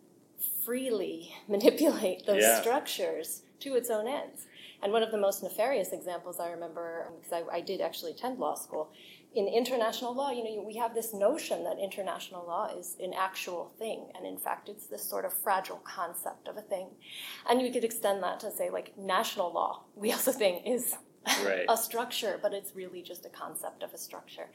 freely 0.64 1.34
manipulate 1.48 2.26
those 2.26 2.42
Yeah. 2.42 2.62
structures 2.62 3.44
to 3.60 3.76
its 3.76 3.90
own 3.90 4.08
ends. 4.08 4.48
And 4.82 4.92
one 4.92 5.04
of 5.04 5.12
the 5.12 5.18
most 5.18 5.42
nefarious 5.42 5.92
examples 5.92 6.40
I 6.40 6.50
remember, 6.52 7.12
because 7.18 7.32
I, 7.34 7.58
I 7.58 7.62
did 7.62 7.82
actually 7.82 8.12
attend 8.12 8.40
law 8.40 8.56
school, 8.56 8.92
in 9.36 9.48
international 9.48 10.16
law, 10.16 10.32
you 10.32 10.44
know, 10.44 10.64
we 10.66 10.76
have 10.78 10.96
this 10.96 11.14
notion 11.14 11.66
that 11.66 11.78
international 11.78 12.46
law 12.48 12.70
is 12.78 12.96
an 13.02 13.14
actual 13.14 13.74
thing, 13.78 14.08
and 14.16 14.26
in 14.26 14.38
fact, 14.38 14.70
it's 14.70 14.88
this 14.88 15.04
sort 15.04 15.26
of 15.26 15.34
fragile 15.34 15.82
concept 15.84 16.48
of 16.48 16.56
a 16.56 16.62
thing. 16.62 16.88
And 17.50 17.62
you 17.62 17.72
could 17.72 17.84
extend 17.84 18.24
that 18.24 18.40
to 18.40 18.52
say, 18.52 18.70
like, 18.70 18.98
national 18.98 19.52
law, 19.52 19.84
we 19.96 20.12
also 20.12 20.32
think 20.32 20.64
is 20.66 20.96
Right. 21.44 21.66
a 21.70 21.76
structure, 21.76 22.40
but 22.40 22.54
it's 22.54 22.76
really 22.76 23.02
just 23.02 23.26
a 23.26 23.30
concept 23.30 23.82
of 23.82 23.92
a 23.96 23.98
structure. 23.98 24.48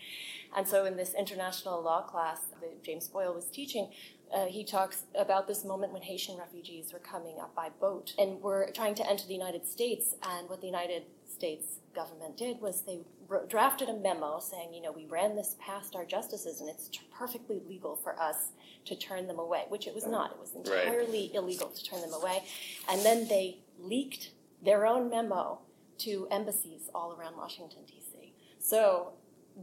And 0.57 0.67
so, 0.67 0.85
in 0.85 0.97
this 0.97 1.15
international 1.15 1.83
law 1.83 2.03
class 2.03 2.43
that 2.61 2.85
James 2.85 3.09
Boyle 3.09 3.35
was 3.35 3.47
teaching, 3.47 3.91
uh, 4.33 4.47
he 4.47 4.63
talks 4.65 5.07
about 5.17 5.49
this 5.49 5.65
moment 5.65 5.93
when 5.93 6.03
Haitian 6.03 6.39
refugees 6.39 6.93
were 6.93 7.01
coming 7.01 7.41
up 7.41 7.55
by 7.57 7.71
boat 7.81 8.15
and 8.19 8.41
were 8.41 8.71
trying 8.73 8.95
to 8.95 9.11
enter 9.11 9.27
the 9.27 9.35
United 9.35 9.67
States. 9.67 10.15
And 10.23 10.49
what 10.49 10.61
the 10.61 10.69
United 10.69 11.03
States 11.40 11.78
government 11.94 12.37
did 12.37 12.61
was 12.61 12.82
they 12.82 12.99
wrote, 13.26 13.49
drafted 13.49 13.88
a 13.88 13.94
memo 13.94 14.38
saying, 14.40 14.75
you 14.75 14.82
know, 14.82 14.92
we 14.92 15.06
ran 15.06 15.35
this 15.35 15.56
past 15.59 15.97
our 15.97 16.04
justices 16.04 16.61
and 16.61 16.68
it's 16.68 16.88
t- 16.88 17.00
perfectly 17.18 17.62
legal 17.66 17.97
for 17.97 18.20
us 18.20 18.50
to 18.85 18.94
turn 18.94 19.26
them 19.26 19.38
away, 19.38 19.64
which 19.70 19.87
it 19.87 19.94
was 19.94 20.06
not. 20.06 20.32
It 20.32 20.38
was 20.38 20.52
Right. 20.54 20.85
entirely 20.85 21.35
illegal 21.35 21.68
to 21.68 21.82
turn 21.82 22.02
them 22.02 22.12
away. 22.12 22.44
And 22.90 23.00
then 23.00 23.26
they 23.28 23.61
leaked 23.78 24.32
their 24.62 24.85
own 24.87 25.09
memo 25.09 25.61
to 26.00 26.28
embassies 26.30 26.90
all 26.94 27.14
around 27.14 27.38
Washington, 27.38 27.85
D.C. 27.87 28.35
So 28.59 29.12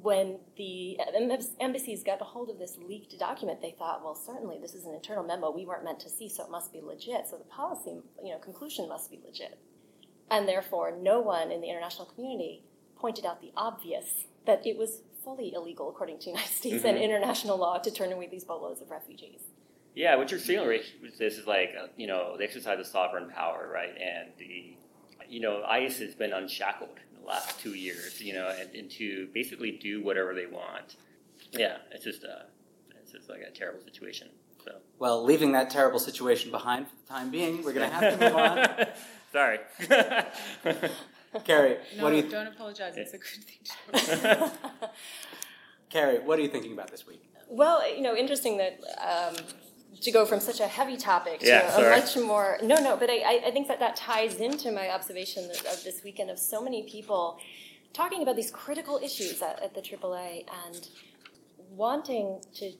when 0.01 0.39
the 0.55 0.99
embassies 1.59 2.01
got 2.03 2.19
a 2.21 2.23
hold 2.23 2.49
of 2.49 2.57
this 2.57 2.75
leaked 2.77 3.17
document, 3.19 3.61
they 3.61 3.75
thought, 3.77 4.03
well, 4.03 4.15
certainly 4.15 4.57
this 4.59 4.73
is 4.73 4.85
an 4.85 4.95
internal 4.95 5.23
memo 5.23 5.51
we 5.51 5.63
weren't 5.67 5.83
meant 5.83 5.99
to 5.99 6.09
see, 6.09 6.27
so 6.27 6.43
it 6.43 6.49
must 6.49 6.73
be 6.73 6.81
legit. 6.81 7.27
So 7.29 7.37
the 7.37 7.43
policy, 7.43 8.01
you 8.23 8.31
know, 8.31 8.39
conclusion 8.39 8.89
must 8.89 9.11
be 9.11 9.19
legit. 9.23 9.59
And 10.29 10.47
therefore, 10.47 10.91
no 10.99 11.19
one 11.19 11.51
in 11.51 11.61
the 11.61 11.69
international 11.69 12.05
community 12.07 12.63
pointed 12.97 13.25
out 13.25 13.41
the 13.41 13.51
obvious 13.55 14.25
that 14.45 14.65
it 14.65 14.77
was 14.77 15.01
fully 15.23 15.53
illegal, 15.53 15.89
according 15.89 16.19
to 16.19 16.29
United 16.29 16.49
States 16.49 16.83
and 16.85 16.97
Mhm. 16.97 17.01
international 17.03 17.57
law, 17.57 17.77
to 17.79 17.91
turn 17.91 18.11
away 18.11 18.27
these 18.27 18.43
boatloads 18.43 18.81
of 18.81 18.89
refugees. 18.89 19.41
Yeah, 19.93 20.15
what 20.15 20.29
you're 20.31 20.39
feeling 20.39 20.69
right 20.69 20.85
with 21.01 21.17
this 21.17 21.37
is 21.37 21.47
like 21.47 21.75
uh, 21.79 21.87
you 21.95 22.07
know 22.07 22.37
the 22.37 22.43
exercise 22.43 22.79
of 22.79 22.85
sovereign 22.85 23.29
power, 23.29 23.69
right? 23.73 23.95
And 23.99 24.31
the 24.37 24.75
you 25.27 25.39
know 25.39 25.63
ICE 25.63 25.97
has 25.99 26.13
been 26.15 26.33
unshackled 26.33 26.97
in 27.13 27.21
the 27.21 27.27
last 27.27 27.59
two 27.59 27.73
years, 27.73 28.21
you 28.21 28.33
know, 28.33 28.47
and, 28.49 28.73
and 28.75 28.91
to 28.91 29.27
basically 29.33 29.71
do 29.71 30.03
whatever 30.03 30.33
they 30.35 30.45
want. 30.45 30.97
Yeah, 31.51 31.77
it's 31.91 32.03
just 32.03 32.23
uh, 32.23 32.43
it's 33.01 33.11
just 33.11 33.27
like 33.29 33.41
a 33.41 33.49
terrible 33.51 33.81
situation. 33.81 34.29
So 34.63 34.75
Well, 34.99 35.23
leaving 35.23 35.51
that 35.53 35.69
terrible 35.69 35.99
situation 35.99 36.51
behind 36.51 36.87
for 36.87 36.95
the 36.95 37.07
time 37.13 37.31
being, 37.31 37.63
we're 37.63 37.73
going 37.73 37.89
to 37.89 37.95
have 37.95 38.19
to 38.19 38.25
move 38.25 38.35
on. 38.35 38.87
Sorry. 39.31 39.59
Carie, 41.45 41.77
No, 41.97 42.03
what 42.03 42.09
do 42.11 42.15
you, 42.17 42.23
don't 42.23 42.47
apologize. 42.47 42.93
It's 42.95 43.13
a 43.13 43.17
good 43.17 43.43
thing 43.43 43.59
to 43.93 44.51
do. 44.81 44.87
Carie, 45.89 46.19
what 46.19 46.39
are 46.39 46.41
you 46.41 46.47
thinking 46.47 46.73
about 46.73 46.89
this 46.89 47.05
week? 47.05 47.21
Well, 47.49 47.87
you 47.95 48.01
know, 48.01 48.15
interesting 48.15 48.57
that 48.57 48.79
um, 49.05 49.35
to 50.01 50.11
go 50.11 50.25
from 50.25 50.39
such 50.39 50.59
a 50.59 50.67
heavy 50.67 50.97
topic 50.97 51.39
to 51.41 51.47
Yeah, 51.47 51.77
a 51.77 51.89
much 51.99 52.17
more. 52.17 52.57
No, 52.61 52.75
no, 52.75 52.97
but 52.97 53.09
I, 53.09 53.15
I- 53.17 53.41
I 53.47 53.51
think 53.51 53.67
that 53.67 53.79
that 53.79 53.95
ties 53.95 54.35
into 54.35 54.71
my 54.71 54.89
observation 54.89 55.45
of 55.45 55.57
of 55.65 55.83
this 55.83 56.01
weekend 56.03 56.29
of 56.29 56.39
so 56.39 56.61
many 56.61 56.83
people 56.83 57.37
talking 57.93 58.21
about 58.21 58.35
these 58.35 58.51
critical 58.51 58.99
issues 59.03 59.41
at, 59.41 59.61
at 59.63 59.73
the 59.75 59.81
AAA 59.81 60.45
and 60.65 60.87
wanting 61.71 62.41
to 62.55 62.73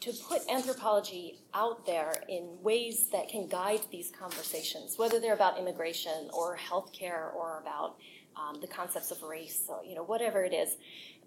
to 0.00 0.12
put 0.28 0.42
anthropology 0.50 1.38
out 1.54 1.86
there 1.86 2.12
in 2.28 2.58
ways 2.62 3.08
that 3.12 3.28
can 3.28 3.46
guide 3.48 3.80
these 3.90 4.10
conversations, 4.10 4.98
whether 4.98 5.20
they're 5.20 5.34
about 5.34 5.58
immigration 5.58 6.28
or 6.32 6.56
healthcare 6.56 7.34
or 7.34 7.60
about 7.60 7.96
um, 8.36 8.60
the 8.60 8.66
concepts 8.66 9.10
of 9.10 9.22
race, 9.22 9.64
or, 9.68 9.82
you 9.84 9.94
know, 9.94 10.04
whatever 10.04 10.44
it 10.44 10.52
is. 10.52 10.76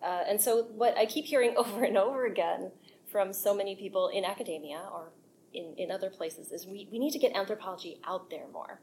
Uh, 0.02 0.24
and 0.28 0.40
so, 0.40 0.64
what 0.76 0.98
I 0.98 1.06
keep 1.06 1.26
hearing 1.26 1.56
over 1.58 1.84
and 1.84 1.98
over 1.98 2.26
again 2.26 2.72
from 3.12 3.34
so 3.34 3.56
many 3.56 3.76
people 3.76 4.10
in 4.10 4.24
academia 4.24 4.84
or 4.94 5.12
in, 5.54 5.74
in 5.78 5.92
other 5.92 6.10
places 6.10 6.52
is 6.52 6.68
we, 6.68 6.88
we 6.92 7.00
need 7.00 7.12
to 7.12 7.20
get 7.20 7.36
anthropology 7.36 8.00
out 8.06 8.30
there 8.30 8.46
more. 8.54 8.80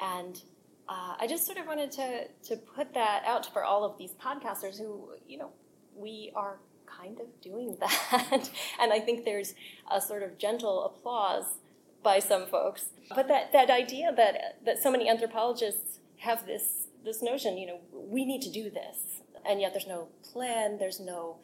And 0.00 0.40
uh, 0.88 1.14
I 1.20 1.26
just 1.28 1.46
sort 1.46 1.58
of 1.58 1.66
wanted 1.66 1.92
to, 1.92 2.26
to 2.48 2.56
put 2.56 2.92
that 2.94 3.22
out 3.24 3.52
for 3.52 3.62
all 3.62 3.84
of 3.84 3.96
these 3.96 4.12
podcasters 4.14 4.78
who, 4.78 5.10
you 5.28 5.38
know, 5.38 5.50
we 5.94 6.32
are 6.34 6.58
kind 7.00 7.20
of 7.20 7.40
doing 7.40 7.76
that. 7.80 8.50
and 8.80 8.92
I 8.92 9.00
think 9.00 9.24
there's 9.24 9.54
a 9.90 10.00
sort 10.00 10.22
of 10.22 10.38
gentle 10.38 10.84
applause 10.84 11.58
by 12.02 12.18
some 12.18 12.46
folks. 12.46 12.86
But 13.14 13.28
that, 13.28 13.52
that 13.52 13.70
idea 13.70 14.12
that, 14.16 14.64
that 14.64 14.82
so 14.82 14.90
many 14.90 15.08
anthropologists 15.08 15.98
have 16.18 16.46
this, 16.46 16.88
this 17.04 17.22
notion, 17.22 17.58
you 17.58 17.66
know, 17.66 17.80
we 17.92 18.24
need 18.24 18.42
to 18.42 18.50
do 18.50 18.70
this. 18.70 19.22
And 19.48 19.60
yet 19.60 19.72
there's 19.72 19.86
no 19.86 20.08
plan, 20.32 20.78
there's 20.78 21.00
no 21.00 21.36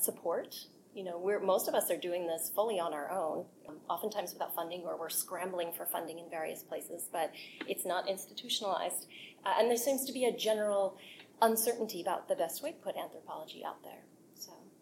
support. 0.00 0.56
You 0.94 1.04
know, 1.04 1.18
we're, 1.18 1.40
most 1.40 1.68
of 1.68 1.74
us 1.74 1.90
are 1.90 1.96
doing 1.96 2.26
this 2.26 2.50
fully 2.54 2.78
on 2.78 2.92
our 2.92 3.10
own, 3.10 3.46
oftentimes 3.88 4.32
without 4.32 4.54
funding, 4.54 4.82
or 4.82 4.98
we're 4.98 5.08
scrambling 5.08 5.72
for 5.72 5.86
funding 5.86 6.18
in 6.18 6.28
various 6.28 6.62
places, 6.62 7.08
but 7.10 7.32
it's 7.66 7.86
not 7.86 8.08
institutionalized. 8.08 9.06
Uh, 9.44 9.54
and 9.58 9.70
there 9.70 9.76
seems 9.76 10.04
to 10.04 10.12
be 10.12 10.26
a 10.26 10.36
general 10.36 10.98
uncertainty 11.40 12.02
about 12.02 12.28
the 12.28 12.36
best 12.36 12.62
way 12.62 12.72
to 12.72 12.76
put 12.78 12.96
anthropology 12.96 13.64
out 13.64 13.82
there. 13.82 14.02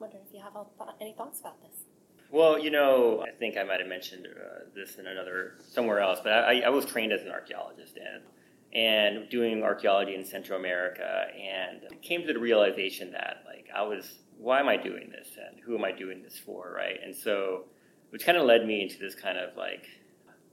Wondering 0.00 0.22
if 0.26 0.34
you 0.34 0.40
have 0.40 0.54
any 1.00 1.12
thoughts 1.12 1.40
about 1.40 1.60
this. 1.62 1.84
Well, 2.30 2.58
you 2.58 2.70
know, 2.70 3.22
I 3.26 3.32
think 3.32 3.58
I 3.58 3.64
might 3.64 3.80
have 3.80 3.88
mentioned 3.88 4.26
uh, 4.26 4.64
this 4.74 4.96
in 4.96 5.06
another 5.06 5.56
somewhere 5.68 6.00
else, 6.00 6.20
but 6.22 6.32
I, 6.32 6.60
I 6.60 6.68
was 6.70 6.86
trained 6.86 7.12
as 7.12 7.22
an 7.22 7.30
archaeologist 7.30 7.98
and 7.98 8.22
and 8.72 9.28
doing 9.28 9.64
archaeology 9.64 10.14
in 10.14 10.24
Central 10.24 10.58
America, 10.58 11.26
and 11.36 12.00
came 12.02 12.24
to 12.24 12.32
the 12.32 12.38
realization 12.38 13.10
that 13.12 13.42
like 13.46 13.66
I 13.74 13.82
was, 13.82 14.20
why 14.38 14.60
am 14.60 14.68
I 14.68 14.76
doing 14.76 15.10
this, 15.10 15.36
and 15.36 15.60
who 15.60 15.76
am 15.76 15.84
I 15.84 15.92
doing 15.92 16.22
this 16.22 16.38
for, 16.38 16.72
right? 16.74 16.98
And 17.04 17.14
so, 17.14 17.64
which 18.10 18.24
kind 18.24 18.38
of 18.38 18.46
led 18.46 18.64
me 18.64 18.80
into 18.82 18.98
this 18.98 19.14
kind 19.14 19.36
of 19.36 19.56
like 19.56 19.86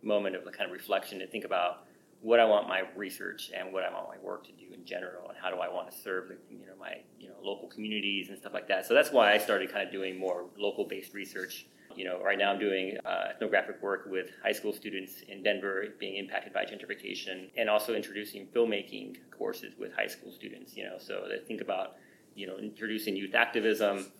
moment 0.02 0.36
of 0.36 0.44
kind 0.52 0.66
of 0.70 0.72
reflection 0.72 1.20
to 1.20 1.28
think 1.28 1.46
about 1.46 1.87
what 2.28 2.42
I 2.42 2.46
want 2.46 2.68
my 2.68 2.82
research 2.98 3.52
and 3.58 3.72
what 3.72 3.86
I 3.86 3.90
want 3.90 4.10
my 4.10 4.18
work 4.22 4.44
to 4.48 4.52
do 4.52 4.74
in 4.74 4.84
general, 4.84 5.30
and 5.30 5.38
how 5.42 5.50
do 5.50 5.62
I 5.62 5.74
want 5.74 5.90
to 5.90 5.98
serve 5.98 6.28
the, 6.28 6.36
you 6.50 6.66
know 6.66 6.74
my 6.78 6.98
you 7.18 7.30
know 7.30 7.36
local 7.42 7.70
communities 7.70 8.28
and 8.28 8.38
stuff 8.38 8.54
like 8.54 8.68
that. 8.68 8.86
So 8.86 8.94
that's 8.94 9.14
why 9.14 9.32
I 9.32 9.38
started 9.38 9.72
kind 9.72 9.88
of 9.88 9.94
doing 9.94 10.20
more 10.20 10.44
local 10.58 10.84
based 10.84 11.14
research. 11.14 11.68
You 11.96 12.04
know, 12.04 12.22
right 12.22 12.38
now 12.38 12.52
I'm 12.52 12.60
doing 12.60 12.98
uh, 13.06 13.30
ethnographic 13.34 13.82
work 13.82 14.08
with 14.12 14.28
high 14.44 14.52
school 14.52 14.74
students 14.74 15.22
in 15.30 15.42
Denver 15.42 15.86
being 16.02 16.18
impacted 16.18 16.52
by 16.52 16.66
gentrification, 16.66 17.50
and 17.56 17.70
also 17.70 17.96
introducing 17.96 18.48
filmmaking 18.48 19.16
courses 19.32 19.76
with 19.80 19.94
high 19.96 20.08
school 20.08 20.34
students. 20.34 20.76
You 20.76 20.84
know, 20.84 20.98
so 21.00 21.28
they 21.30 21.40
think 21.48 21.62
about 21.62 21.96
you 22.36 22.46
know 22.46 22.58
introducing 22.58 23.16
youth 23.16 23.36
activism, 23.36 24.12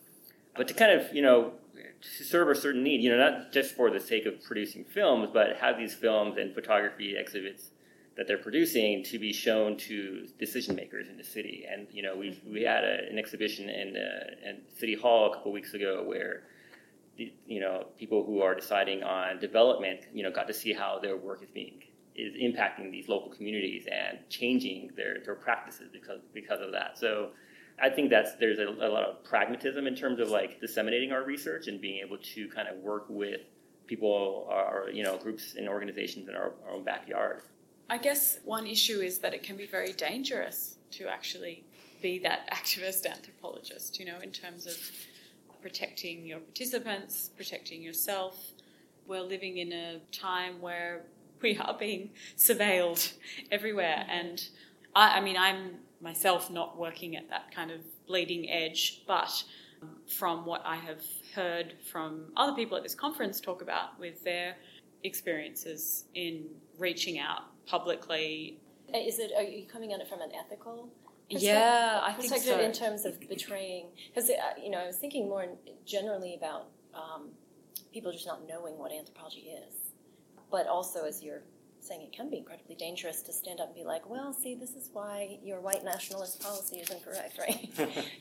but 0.56 0.70
to 0.70 0.74
kind 0.74 0.98
of 0.98 1.14
you 1.14 1.22
know 1.22 1.52
to 1.76 2.24
serve 2.24 2.48
a 2.48 2.56
certain 2.56 2.84
need. 2.84 3.02
You 3.02 3.10
know, 3.10 3.18
not 3.18 3.52
just 3.52 3.76
for 3.76 3.92
the 3.92 4.00
sake 4.00 4.26
of 4.26 4.42
producing 4.46 4.86
films, 4.86 5.28
but 5.34 5.58
have 5.58 5.78
these 5.78 5.94
films 5.94 6.38
and 6.38 6.56
photography 6.56 7.18
exhibits 7.18 7.72
that 8.18 8.28
they're 8.28 8.40
producing 8.40 9.04
to 9.04 9.20
be 9.20 9.32
shown 9.32 9.78
to 9.78 10.28
decision 10.40 10.76
makers 10.76 11.08
in 11.08 11.18
the 11.18 11.24
city. 11.24 11.66
And 11.72 11.88
you 11.92 12.02
know, 12.02 12.16
we 12.16 12.42
we 12.52 12.64
had 12.64 12.84
a, 12.84 13.08
an 13.10 13.18
exhibition 13.20 13.70
in 13.70 13.96
in 13.96 14.62
City 14.76 14.96
Hall 14.96 15.32
a 15.32 15.36
couple 15.36 15.52
weeks 15.52 15.74
ago 15.74 16.04
where 16.04 16.44
you 17.16 17.60
know 17.60 17.88
people 17.98 18.24
who 18.26 18.42
are 18.42 18.56
deciding 18.56 19.04
on 19.04 19.40
development, 19.40 20.02
you 20.14 20.24
know, 20.24 20.32
got 20.32 20.48
to 20.48 20.54
see 20.54 20.74
how 20.74 21.00
their 21.00 21.16
work 21.16 21.44
is 21.44 21.50
being 21.52 21.84
is 22.16 22.34
impacting 22.34 22.92
these 22.92 23.08
local 23.08 23.30
communities 23.30 23.88
and 23.92 24.18
changing 24.30 24.90
their 24.98 25.20
their 25.24 25.36
practices 25.36 25.90
because 25.94 26.20
because 26.34 26.60
of 26.62 26.72
that. 26.72 26.98
So. 26.98 27.30
I 27.80 27.92
think 27.92 28.10
that's 28.10 28.34
there's 28.40 28.58
a, 28.58 28.64
a 28.64 28.90
lot 28.90 29.04
of 29.04 29.24
pragmatism 29.24 29.86
in 29.86 29.94
terms 29.96 30.20
of 30.20 30.30
like 30.32 30.60
disseminating 30.60 31.12
our 31.12 31.24
research 31.24 31.68
and 31.68 31.80
being 31.80 32.04
able 32.04 32.18
to 32.18 32.50
kind 32.50 32.68
of 32.68 32.78
work 32.78 33.06
with 33.08 33.42
people 33.86 34.48
or 34.50 34.90
you 34.92 35.04
know 35.04 35.16
groups 35.18 35.54
and 35.56 35.70
organizations 35.70 36.28
in 36.28 36.34
our, 36.34 36.54
our 36.66 36.72
own 36.72 36.84
backyard. 36.84 37.44
I 37.90 37.98
guess 37.98 38.40
one 38.44 38.68
issue 38.68 39.00
is 39.00 39.20
that 39.20 39.34
it 39.34 39.44
can 39.44 39.56
be 39.56 39.66
very 39.66 39.94
dangerous 39.94 40.78
to 40.92 41.08
actually 41.08 41.64
be 42.02 42.20
that 42.20 42.50
activist 42.54 43.06
anthropologist, 43.06 44.00
you 44.00 44.06
know, 44.06 44.20
in 44.22 44.32
terms 44.32 44.66
of 44.66 44.78
protecting 45.62 46.26
your 46.26 46.40
participants, 46.40 47.32
protecting 47.36 47.82
yourself. 47.82 48.52
We're 49.08 49.22
living 49.22 49.58
in 49.58 49.72
a 49.72 50.00
time 50.12 50.60
where 50.60 51.04
we 51.42 51.58
are 51.58 51.78
being 51.78 52.10
surveilled 52.36 53.14
everywhere. 53.52 54.06
And 54.10 54.46
I, 54.94 55.20
I 55.20 55.22
mean, 55.22 55.38
I'm 55.38 55.76
myself 56.02 56.52
not 56.52 56.78
working 56.78 57.16
at 57.16 57.30
that 57.30 57.54
kind 57.56 57.72
of 57.72 57.80
bleeding 58.06 58.50
edge, 58.50 59.04
but 59.08 59.44
um, 59.82 59.90
from 60.08 60.46
what 60.46 60.62
I 60.66 60.76
have 60.76 61.04
heard 61.34 61.76
from 61.90 62.26
other 62.36 62.54
people 62.54 62.76
at 62.76 62.84
this 62.84 62.96
conference 62.96 63.40
talk 63.40 63.62
about 63.62 63.98
with 63.98 64.24
their 64.26 64.58
experiences 65.04 66.06
in 66.16 66.46
reaching 66.78 67.18
out 67.20 67.44
publicly 67.68 68.58
Is 68.94 69.20
it? 69.20 69.32
Are 69.36 69.44
you 69.44 69.68
coming 69.68 69.94
at 69.94 70.00
it 70.00 70.08
from 70.08 70.22
an 70.22 70.32
ethical? 70.34 70.90
Yeah, 71.30 72.00
I 72.02 72.14
think 72.14 72.42
so. 72.42 72.58
in 72.58 72.72
terms 72.72 73.06
of 73.06 73.20
betraying, 73.28 73.88
because 74.08 74.30
you 74.64 74.70
know, 74.70 74.80
I 74.80 74.88
was 74.88 74.96
thinking 74.96 75.28
more 75.28 75.46
generally 75.86 76.36
about 76.36 76.70
um, 76.94 77.32
people 77.92 78.14
just 78.14 78.26
not 78.26 78.48
knowing 78.48 78.78
what 78.78 78.94
anthropology 78.94 79.50
is, 79.68 79.74
but 80.50 80.68
also 80.68 81.04
as 81.04 81.22
you're 81.22 81.42
saying, 81.82 82.02
it 82.02 82.14
can 82.14 82.30
be 82.30 82.38
incredibly 82.38 82.76
dangerous 82.76 83.22
to 83.24 83.34
stand 83.34 83.60
up 83.60 83.68
and 83.68 83.76
be 83.76 83.84
like, 83.84 84.10
"Well, 84.10 84.34
see, 84.34 84.56
this 84.56 84.72
is 84.72 84.90
why 84.94 85.38
your 85.44 85.60
white 85.60 85.84
nationalist 85.84 86.42
policy 86.42 86.78
is 86.78 86.90
incorrect," 86.90 87.38
right? 87.38 87.70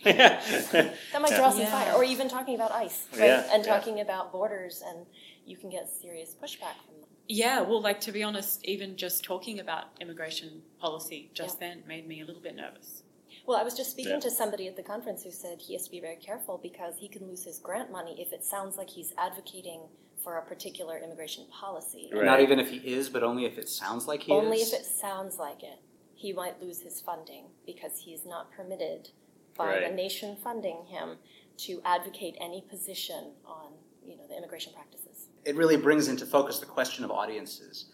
yeah. 0.01 0.41
that 1.13 1.23
might 1.23 1.37
draw 1.37 1.51
some 1.51 1.67
fire. 1.67 1.93
Or 1.93 2.05
even 2.05 2.29
talking 2.29 2.55
about 2.55 2.73
ICE, 2.73 3.07
right? 3.13 3.27
Yeah, 3.27 3.49
and 3.53 3.65
yeah. 3.65 3.73
talking 3.73 4.01
about 4.01 4.33
borders, 4.33 4.83
and 4.87 5.07
you 5.47 5.57
can 5.57 5.71
get 5.71 5.89
serious 5.89 6.35
pushback 6.35 6.75
from. 6.85 6.96
Yeah, 7.29 7.61
well, 7.63 7.81
like 7.81 8.01
to 8.03 8.13
be 8.13 8.23
honest, 8.23 8.65
even 8.65 8.97
just 8.97 9.25
talking 9.25 9.59
about 9.59 9.87
immigration 10.01 10.63
policy 10.79 11.31
just 11.35 11.61
Yeah. 11.61 11.69
then 11.69 11.83
made 11.87 12.07
me 12.07 12.21
a 12.21 12.25
little 12.25 12.43
bit 12.43 12.55
nervous. 12.55 13.03
Well, 13.47 13.59
I 13.59 13.63
was 13.63 13.75
just 13.75 13.91
speaking 13.93 14.13
Yeah. 14.13 14.21
to 14.21 14.31
somebody 14.31 14.67
at 14.69 14.77
the 14.77 14.83
conference 14.83 15.23
who 15.23 15.31
said 15.31 15.61
he 15.63 15.75
has 15.75 15.85
to 15.85 15.91
be 15.91 16.01
very 16.01 16.17
careful 16.17 16.59
because 16.59 16.99
he 16.99 17.09
can 17.09 17.27
lose 17.29 17.45
his 17.45 17.59
grant 17.59 17.91
money 17.91 18.21
if 18.21 18.33
it 18.33 18.45
sounds 18.45 18.77
like 18.77 18.91
he's 18.91 19.13
advocating 19.17 19.89
for 20.17 20.37
a 20.39 20.43
particular 20.43 20.99
immigration 20.99 21.47
policy. 21.47 22.11
Right. 22.13 22.25
Not 22.25 22.41
even 22.41 22.59
if 22.59 22.71
he 22.71 22.79
is, 22.79 23.09
but 23.09 23.23
only 23.23 23.45
if 23.45 23.59
it 23.59 23.69
sounds 23.69 24.09
like 24.09 24.25
he 24.25 24.33
Only 24.33 24.59
is. 24.61 24.69
Only 24.73 24.77
if 24.79 24.81
it 24.83 24.87
sounds 24.87 25.39
like 25.39 25.63
it. 25.63 25.79
He 26.15 26.33
might 26.33 26.61
lose 26.61 26.81
his 26.81 27.01
funding 27.01 27.51
because 27.65 28.01
he's 28.01 28.25
not 28.25 28.51
permitted 28.51 29.11
by 29.55 29.81
the 29.81 29.91
nation 29.95 30.37
funding 30.37 30.87
him 30.87 31.19
to 31.59 31.81
advocate 31.85 32.37
any 32.41 32.63
position 32.63 33.35
on, 33.45 33.73
you 34.05 34.17
know, 34.17 34.27
the 34.27 34.37
immigration 34.37 34.73
practices. 34.73 35.29
It 35.47 35.57
really 35.57 35.77
brings 35.77 36.09
into 36.09 36.27
focus 36.27 36.59
the 36.59 36.67
question 36.67 37.05
of 37.05 37.11
audiences. 37.11 37.87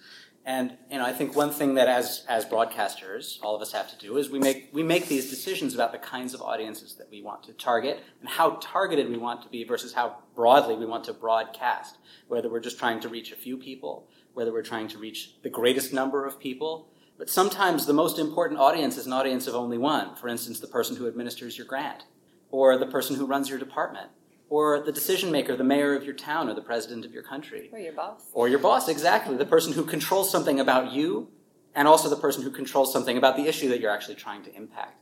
And 0.45 0.77
you 0.91 0.99
know, 0.99 1.05
I 1.05 1.13
think 1.13 1.37
one 1.37 1.53
thing 1.53 1.75
that 1.75 1.87
as 1.87 2.25
as 2.29 2.45
broadcasters, 2.45 3.39
all 3.43 3.55
of 3.55 3.63
us 3.63 3.71
have 3.73 3.89
to 3.91 3.97
do 3.97 4.17
is 4.17 4.29
we 4.29 4.41
make 4.41 4.71
we 4.73 4.83
make 4.83 5.07
these 5.07 5.31
decisions 5.31 5.73
about 5.75 5.93
the 5.93 5.99
kinds 5.99 6.35
of 6.35 6.43
audiences 6.43 6.97
that 6.97 7.09
we 7.11 7.23
want 7.23 7.45
to 7.45 7.53
target 7.53 8.01
and 8.21 8.29
how 8.29 8.59
targeted 8.61 9.09
we 9.09 9.19
want 9.19 9.43
to 9.43 9.49
be 9.49 9.63
versus 9.63 9.93
how 9.93 10.17
broadly 10.35 10.75
we 10.75 10.87
want 10.87 11.05
to 11.05 11.13
broadcast. 11.13 11.99
Whether 12.27 12.51
we're 12.51 12.61
just 12.61 12.79
trying 12.79 12.99
to 13.01 13.09
reach 13.09 13.31
a 13.31 13.37
few 13.37 13.57
people, 13.57 14.09
whether 14.35 14.53
we're 14.53 14.63
trying 14.63 14.89
to 14.89 14.99
reach 14.99 15.37
the 15.43 15.51
greatest 15.51 15.93
number 15.93 16.27
of 16.27 16.41
people. 16.41 16.89
But 17.19 17.31
sometimes 17.31 17.87
the 17.87 17.93
most 17.93 18.19
important 18.19 18.59
audience 18.59 18.97
is 18.97 19.07
an 19.07 19.13
audience 19.13 19.47
of 19.47 19.55
only 19.55 19.79
one. 19.79 20.17
For 20.17 20.27
instance, 20.27 20.59
the 20.59 20.67
person 20.67 20.97
who 20.97 21.07
administers 21.07 21.57
your 21.57 21.69
grant, 21.69 22.05
or 22.51 22.77
the 22.77 22.87
person 22.87 23.15
who 23.15 23.27
runs 23.27 23.49
your 23.49 23.61
department, 23.61 24.11
or 24.53 24.81
the 24.81 24.93
decision 24.93 25.33
maker, 25.33 25.57
the 25.57 25.65
mayor 25.65 25.95
of 25.95 26.05
your 26.05 26.13
town, 26.13 26.47
or 26.47 26.53
the 26.53 26.61
president 26.61 27.07
of 27.07 27.13
your 27.15 27.23
country. 27.23 27.71
Or 27.73 27.79
your 27.79 27.95
boss. 27.95 28.21
Or 28.35 28.49
your 28.49 28.59
boss, 28.59 28.87
exactly. 28.87 29.35
The 29.35 29.47
person 29.47 29.73
who 29.73 29.83
controls 29.83 30.31
something 30.31 30.61
about 30.61 30.93
you, 30.93 31.31
and 31.75 31.89
also 31.89 32.11
the 32.11 32.21
person 32.21 32.43
who 32.43 32.51
controls 32.51 32.93
something 32.93 33.17
about 33.17 33.39
the 33.39 33.47
issue 33.47 33.71
that 33.71 33.81
you're 33.81 33.91
actually 33.91 34.17
trying 34.17 34.43
to 34.43 34.55
impact. 34.55 35.01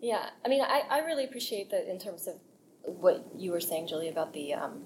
Yeah, 0.00 0.30
I 0.44 0.48
mean, 0.48 0.62
I, 0.62 0.82
I 0.88 0.98
really 1.00 1.24
appreciate 1.24 1.68
that 1.70 1.90
in 1.90 1.98
terms 1.98 2.28
of 2.28 2.36
what 2.84 3.26
you 3.36 3.50
were 3.50 3.58
saying, 3.58 3.88
Julie, 3.88 4.08
about 4.08 4.32
the, 4.32 4.54
um, 4.54 4.82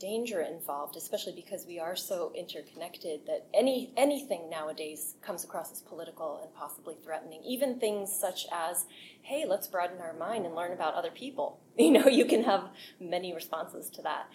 danger 0.00 0.40
involved, 0.40 0.96
especially 0.96 1.34
because 1.34 1.66
we 1.66 1.78
are 1.78 1.94
so 1.94 2.32
interconnected 2.34 3.20
that 3.26 3.46
any 3.54 3.92
anything 3.96 4.50
nowadays 4.50 5.14
comes 5.22 5.44
across 5.44 5.70
as 5.70 5.82
political 5.82 6.40
and 6.42 6.52
possibly 6.54 6.96
threatening. 7.04 7.42
Even 7.44 7.78
things 7.78 8.12
such 8.12 8.46
as, 8.50 8.86
"Hey, 9.22 9.44
let's 9.46 9.68
broaden 9.68 10.00
our 10.00 10.14
mind 10.14 10.46
and 10.46 10.54
learn 10.56 10.72
about 10.72 10.94
other 10.94 11.10
people." 11.12 11.60
You 11.80 11.92
know, 11.92 12.08
you 12.08 12.26
can 12.26 12.42
have 12.44 12.70
many 12.98 13.32
responses 13.32 13.88
to 13.90 14.02
that. 14.02 14.26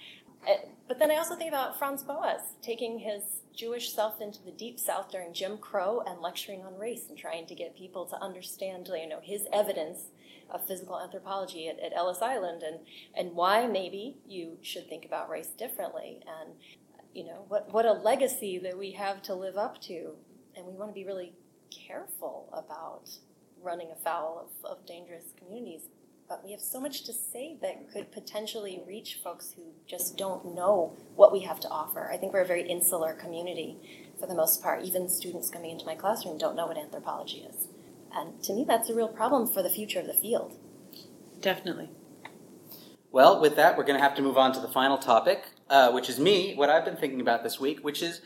Uh, 0.48 0.54
But 0.88 1.00
then 1.00 1.12
I 1.12 1.18
also 1.18 1.36
think 1.36 1.50
about 1.50 1.78
Franz 1.78 2.04
Boas 2.04 2.42
taking 2.62 3.00
his 3.00 3.24
Jewish 3.56 3.92
self 3.94 4.22
into 4.22 4.44
the 4.44 4.52
deep 4.52 4.80
South 4.80 5.10
during 5.12 5.34
Jim 5.34 5.58
Crow 5.58 6.02
and 6.08 6.22
lecturing 6.22 6.64
on 6.64 6.78
race 6.78 7.10
and 7.10 7.18
trying 7.18 7.46
to 7.48 7.56
get 7.56 7.76
people 7.76 8.06
to 8.06 8.22
understand, 8.22 8.88
you 8.88 9.08
know, 9.08 9.20
his 9.22 9.48
evidence 9.52 10.12
of 10.50 10.66
physical 10.68 11.00
anthropology 11.00 11.68
at, 11.68 11.80
at 11.80 11.94
Ellis 11.94 12.22
Island 12.22 12.64
and, 12.64 12.80
and 13.16 13.36
why 13.36 13.68
maybe 13.68 14.18
you 14.28 14.58
should 14.62 14.88
think 14.88 15.06
about 15.06 15.30
race 15.30 15.48
differently 15.48 16.22
and, 16.42 16.54
you 17.14 17.24
know, 17.24 17.46
what, 17.48 17.72
what 17.74 17.86
a 17.86 17.94
legacy 17.94 18.58
that 18.60 18.78
we 18.78 18.92
have 18.92 19.22
to 19.24 19.36
live 19.36 19.58
up 19.58 19.82
to. 19.82 20.12
And 20.56 20.66
we 20.66 20.74
want 20.74 20.92
to 20.92 20.94
be 20.94 21.06
really 21.06 21.34
careful 21.70 22.50
about 22.54 23.10
running 23.62 23.90
afoul 23.92 24.48
of, 24.64 24.72
of 24.72 24.86
dangerous 24.86 25.26
communities. 25.38 25.82
But 26.28 26.44
we 26.44 26.52
have 26.52 26.62
so 26.62 26.80
much 26.80 27.04
to 27.04 27.14
say 27.14 27.58
that 27.62 27.92
could 27.92 28.12
potentially 28.12 28.82
reach 28.88 29.20
folks 29.24 29.54
who 29.56 29.62
just 29.86 30.18
don't 30.18 30.56
know 30.56 30.96
what 31.16 31.32
we 31.32 31.42
have 31.42 31.60
to 31.62 31.70
offer. 31.70 32.10
I 32.12 32.18
think 32.18 32.34
we're 32.34 32.42
a 32.42 32.48
very 32.48 32.68
insular 32.68 33.14
community 33.14 33.78
for 34.20 34.26
the 34.26 34.34
most 34.34 34.64
part. 34.64 34.84
Even 34.84 35.08
students 35.08 35.50
coming 35.50 35.72
into 35.72 35.86
my 35.86 35.94
classroom 35.94 36.38
don't 36.38 36.56
know 36.56 36.66
what 36.66 36.78
anthropology 36.78 37.48
is. 37.50 37.68
And 38.16 38.42
to 38.44 38.54
me, 38.54 38.66
that's 38.68 38.90
a 38.90 38.96
real 38.96 39.10
problem 39.10 39.48
for 39.48 39.62
the 39.62 39.70
future 39.70 40.00
of 40.00 40.08
the 40.08 40.14
field. 40.14 40.58
Definitely. 41.42 41.90
Well, 43.12 43.40
with 43.40 43.56
that, 43.58 43.78
we're 43.78 43.84
going 43.84 43.98
to 43.98 44.04
have 44.04 44.16
to 44.16 44.22
move 44.22 44.38
on 44.38 44.54
to 44.54 44.60
the 44.60 44.68
final 44.68 44.98
topic, 44.98 45.44
uh, 45.70 45.92
which 45.92 46.10
is 46.10 46.20
me, 46.20 46.56
what 46.56 46.70
I've 46.70 46.86
been 46.86 46.98
thinking 46.98 47.22
about 47.22 47.44
this 47.44 47.60
week, 47.60 47.80
which 47.82 48.02
is 48.02 48.22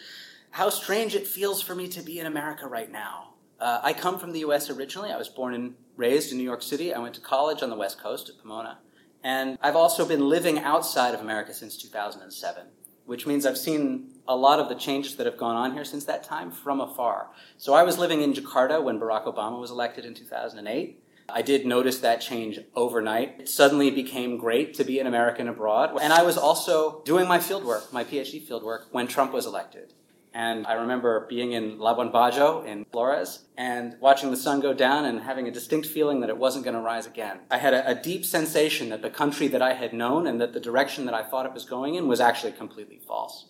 how 0.52 0.70
strange 0.70 1.16
it 1.16 1.28
feels 1.28 1.62
for 1.62 1.76
me 1.76 1.88
to 1.90 2.02
be 2.02 2.20
in 2.20 2.26
America 2.26 2.68
right 2.68 2.92
now. 2.92 3.34
Uh, 3.60 3.82
I 3.84 3.94
come 3.94 4.18
from 4.18 4.32
the 4.32 4.40
U.S. 4.40 4.70
originally. 4.70 5.12
I 5.12 5.18
was 5.18 5.28
born 5.28 5.54
and 5.54 5.76
raised 5.96 6.32
in 6.32 6.38
New 6.38 6.44
York 6.44 6.62
City. 6.62 6.94
I 6.94 7.00
went 7.00 7.14
to 7.16 7.22
college 7.22 7.62
on 7.62 7.70
the 7.70 7.76
West 7.76 8.02
Coast 8.02 8.30
at 8.30 8.38
Pomona. 8.42 8.80
And 9.24 9.58
I've 9.62 9.76
also 9.76 10.08
been 10.08 10.30
living 10.30 10.60
outside 10.60 11.14
of 11.14 11.20
America 11.20 11.54
since 11.54 11.78
2007, 11.78 12.68
which 13.06 13.28
means 13.28 13.46
I've 13.46 13.58
seen 13.58 14.12
a 14.30 14.36
lot 14.36 14.60
of 14.60 14.70
the 14.70 14.76
changes 14.76 15.16
that 15.16 15.26
have 15.26 15.38
gone 15.38 15.56
on 15.56 15.74
here 15.74 15.84
since 15.84 16.06
that 16.06 16.24
time 16.24 16.52
from 16.52 16.80
afar. 16.80 17.32
So 17.58 17.74
I 17.74 17.82
was 17.82 17.98
living 17.98 18.22
in 18.22 18.32
Jakarta 18.32 18.82
when 18.82 19.00
Barack 19.00 19.26
Obama 19.26 19.60
was 19.60 19.72
elected 19.72 20.06
in 20.06 20.14
2008. 20.14 21.04
I 21.28 21.42
did 21.42 21.66
notice 21.66 22.00
that 22.00 22.22
change 22.22 22.60
overnight. 22.76 23.38
It 23.40 23.50
suddenly 23.50 23.90
became 23.90 24.38
great 24.38 24.76
to 24.76 24.84
be 24.84 25.00
an 25.00 25.08
American 25.08 25.48
abroad. 25.48 25.98
And 26.00 26.14
I 26.14 26.24
was 26.24 26.38
also 26.38 27.02
doing 27.06 27.28
my 27.28 27.40
fieldwork, 27.40 27.92
my 27.92 28.04
PhD 28.04 28.42
fieldwork, 28.42 28.86
when 28.92 29.08
Trump 29.08 29.34
was 29.34 29.48
elected. 29.48 29.94
And 30.32 30.68
I 30.68 30.74
remember 30.74 31.26
being 31.28 31.54
in 31.54 31.80
Labuan 31.80 32.12
Bajo 32.12 32.64
in 32.64 32.86
Flores 32.92 33.46
and 33.58 33.96
watching 34.00 34.30
the 34.30 34.38
sun 34.38 34.60
go 34.60 34.74
down 34.74 35.06
and 35.06 35.22
having 35.22 35.48
a 35.48 35.52
distinct 35.52 35.88
feeling 35.88 36.20
that 36.20 36.30
it 36.30 36.38
wasn't 36.38 36.66
going 36.66 36.76
to 36.76 36.82
rise 36.82 37.08
again. 37.08 37.40
I 37.50 37.58
had 37.58 37.74
a, 37.74 37.90
a 37.90 37.96
deep 37.96 38.26
sensation 38.26 38.90
that 38.90 39.02
the 39.02 39.10
country 39.10 39.48
that 39.48 39.62
I 39.64 39.74
had 39.74 39.92
known 39.92 40.28
and 40.28 40.40
that 40.40 40.54
the 40.54 40.60
direction 40.60 41.06
that 41.06 41.16
I 41.16 41.24
thought 41.24 41.48
it 41.48 41.54
was 41.54 41.66
going 41.66 41.96
in 41.96 42.08
was 42.08 42.20
actually 42.20 42.52
completely 42.52 43.00
false. 43.00 43.46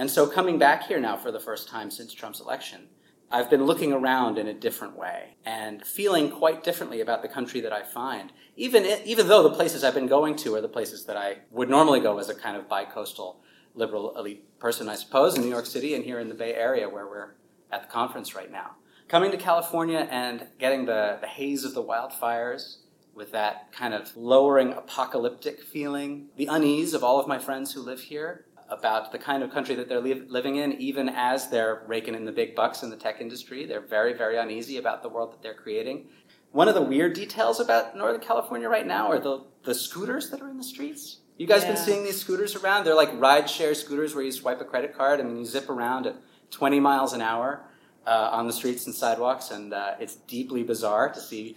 And 0.00 0.10
so 0.10 0.26
coming 0.26 0.58
back 0.58 0.84
here 0.84 0.98
now 0.98 1.18
for 1.18 1.30
the 1.30 1.38
first 1.38 1.68
time 1.68 1.90
since 1.90 2.14
Trump's 2.14 2.40
election, 2.40 2.88
I've 3.30 3.50
been 3.50 3.66
looking 3.66 3.92
around 3.92 4.38
in 4.38 4.46
a 4.46 4.54
different 4.54 4.96
way 4.96 5.36
and 5.44 5.84
feeling 5.84 6.30
quite 6.30 6.64
differently 6.64 7.02
about 7.02 7.20
the 7.20 7.28
country 7.28 7.60
that 7.60 7.72
I 7.74 7.82
find. 7.82 8.32
Even, 8.56 8.86
even 9.04 9.28
though 9.28 9.42
the 9.42 9.54
places 9.54 9.84
I've 9.84 9.92
been 9.92 10.06
going 10.06 10.36
to 10.36 10.54
are 10.54 10.62
the 10.62 10.70
places 10.70 11.04
that 11.04 11.18
I 11.18 11.40
would 11.50 11.68
normally 11.68 12.00
go 12.00 12.18
as 12.18 12.30
a 12.30 12.34
kind 12.34 12.56
of 12.56 12.66
bi-coastal 12.66 13.42
liberal 13.74 14.16
elite 14.16 14.58
person, 14.58 14.88
I 14.88 14.94
suppose, 14.94 15.36
in 15.36 15.42
New 15.42 15.50
York 15.50 15.66
City 15.66 15.94
and 15.94 16.02
here 16.02 16.18
in 16.18 16.30
the 16.30 16.34
Bay 16.34 16.54
Area 16.54 16.88
where 16.88 17.06
we're 17.06 17.34
at 17.70 17.82
the 17.82 17.92
conference 17.92 18.34
right 18.34 18.50
now. 18.50 18.76
Coming 19.06 19.30
to 19.32 19.36
California 19.36 20.08
and 20.10 20.46
getting 20.58 20.86
the, 20.86 21.18
the 21.20 21.26
haze 21.26 21.62
of 21.62 21.74
the 21.74 21.84
wildfires 21.84 22.78
with 23.14 23.32
that 23.32 23.70
kind 23.72 23.92
of 23.92 24.16
lowering 24.16 24.72
apocalyptic 24.72 25.60
feeling, 25.60 26.28
the 26.36 26.46
unease 26.46 26.94
of 26.94 27.04
all 27.04 27.20
of 27.20 27.28
my 27.28 27.38
friends 27.38 27.74
who 27.74 27.82
live 27.82 28.00
here 28.00 28.46
about 28.70 29.12
the 29.12 29.18
kind 29.18 29.42
of 29.42 29.52
country 29.52 29.74
that 29.74 29.88
they're 29.88 30.00
li- 30.00 30.22
living 30.28 30.56
in, 30.56 30.72
even 30.74 31.08
as 31.08 31.48
they're 31.48 31.82
raking 31.86 32.14
in 32.14 32.24
the 32.24 32.32
big 32.32 32.54
bucks 32.54 32.82
in 32.82 32.90
the 32.90 32.96
tech 32.96 33.20
industry. 33.20 33.66
They're 33.66 33.80
very, 33.80 34.12
very 34.12 34.38
uneasy 34.38 34.78
about 34.78 35.02
the 35.02 35.08
world 35.08 35.32
that 35.32 35.42
they're 35.42 35.54
creating. 35.54 36.06
One 36.52 36.68
of 36.68 36.74
the 36.74 36.82
weird 36.82 37.14
details 37.14 37.60
about 37.60 37.96
Northern 37.96 38.20
California 38.20 38.68
right 38.68 38.86
now 38.86 39.08
are 39.08 39.20
the, 39.20 39.44
the 39.64 39.74
scooters 39.74 40.30
that 40.30 40.40
are 40.40 40.48
in 40.48 40.56
the 40.56 40.64
streets. 40.64 41.18
You 41.36 41.46
guys 41.46 41.64
been 41.64 41.76
seeing 41.76 42.04
these 42.04 42.20
scooters 42.20 42.54
around? 42.54 42.84
They're 42.84 42.94
like 42.94 43.10
ride 43.14 43.48
share 43.48 43.74
scooters 43.74 44.14
where 44.14 44.24
you 44.24 44.32
swipe 44.32 44.60
a 44.60 44.64
credit 44.64 44.96
card 44.96 45.20
and 45.20 45.30
then 45.30 45.38
you 45.38 45.44
zip 45.44 45.70
around 45.70 46.06
at 46.06 46.16
20 46.50 46.80
miles 46.80 47.12
an 47.12 47.22
hour 47.22 47.64
uh, 48.06 48.30
on 48.32 48.46
the 48.46 48.52
streets 48.52 48.86
and 48.86 48.94
sidewalks, 48.94 49.50
and 49.50 49.72
uh, 49.72 49.94
it's 50.00 50.16
deeply 50.16 50.62
bizarre 50.62 51.12
to 51.12 51.20
see 51.20 51.56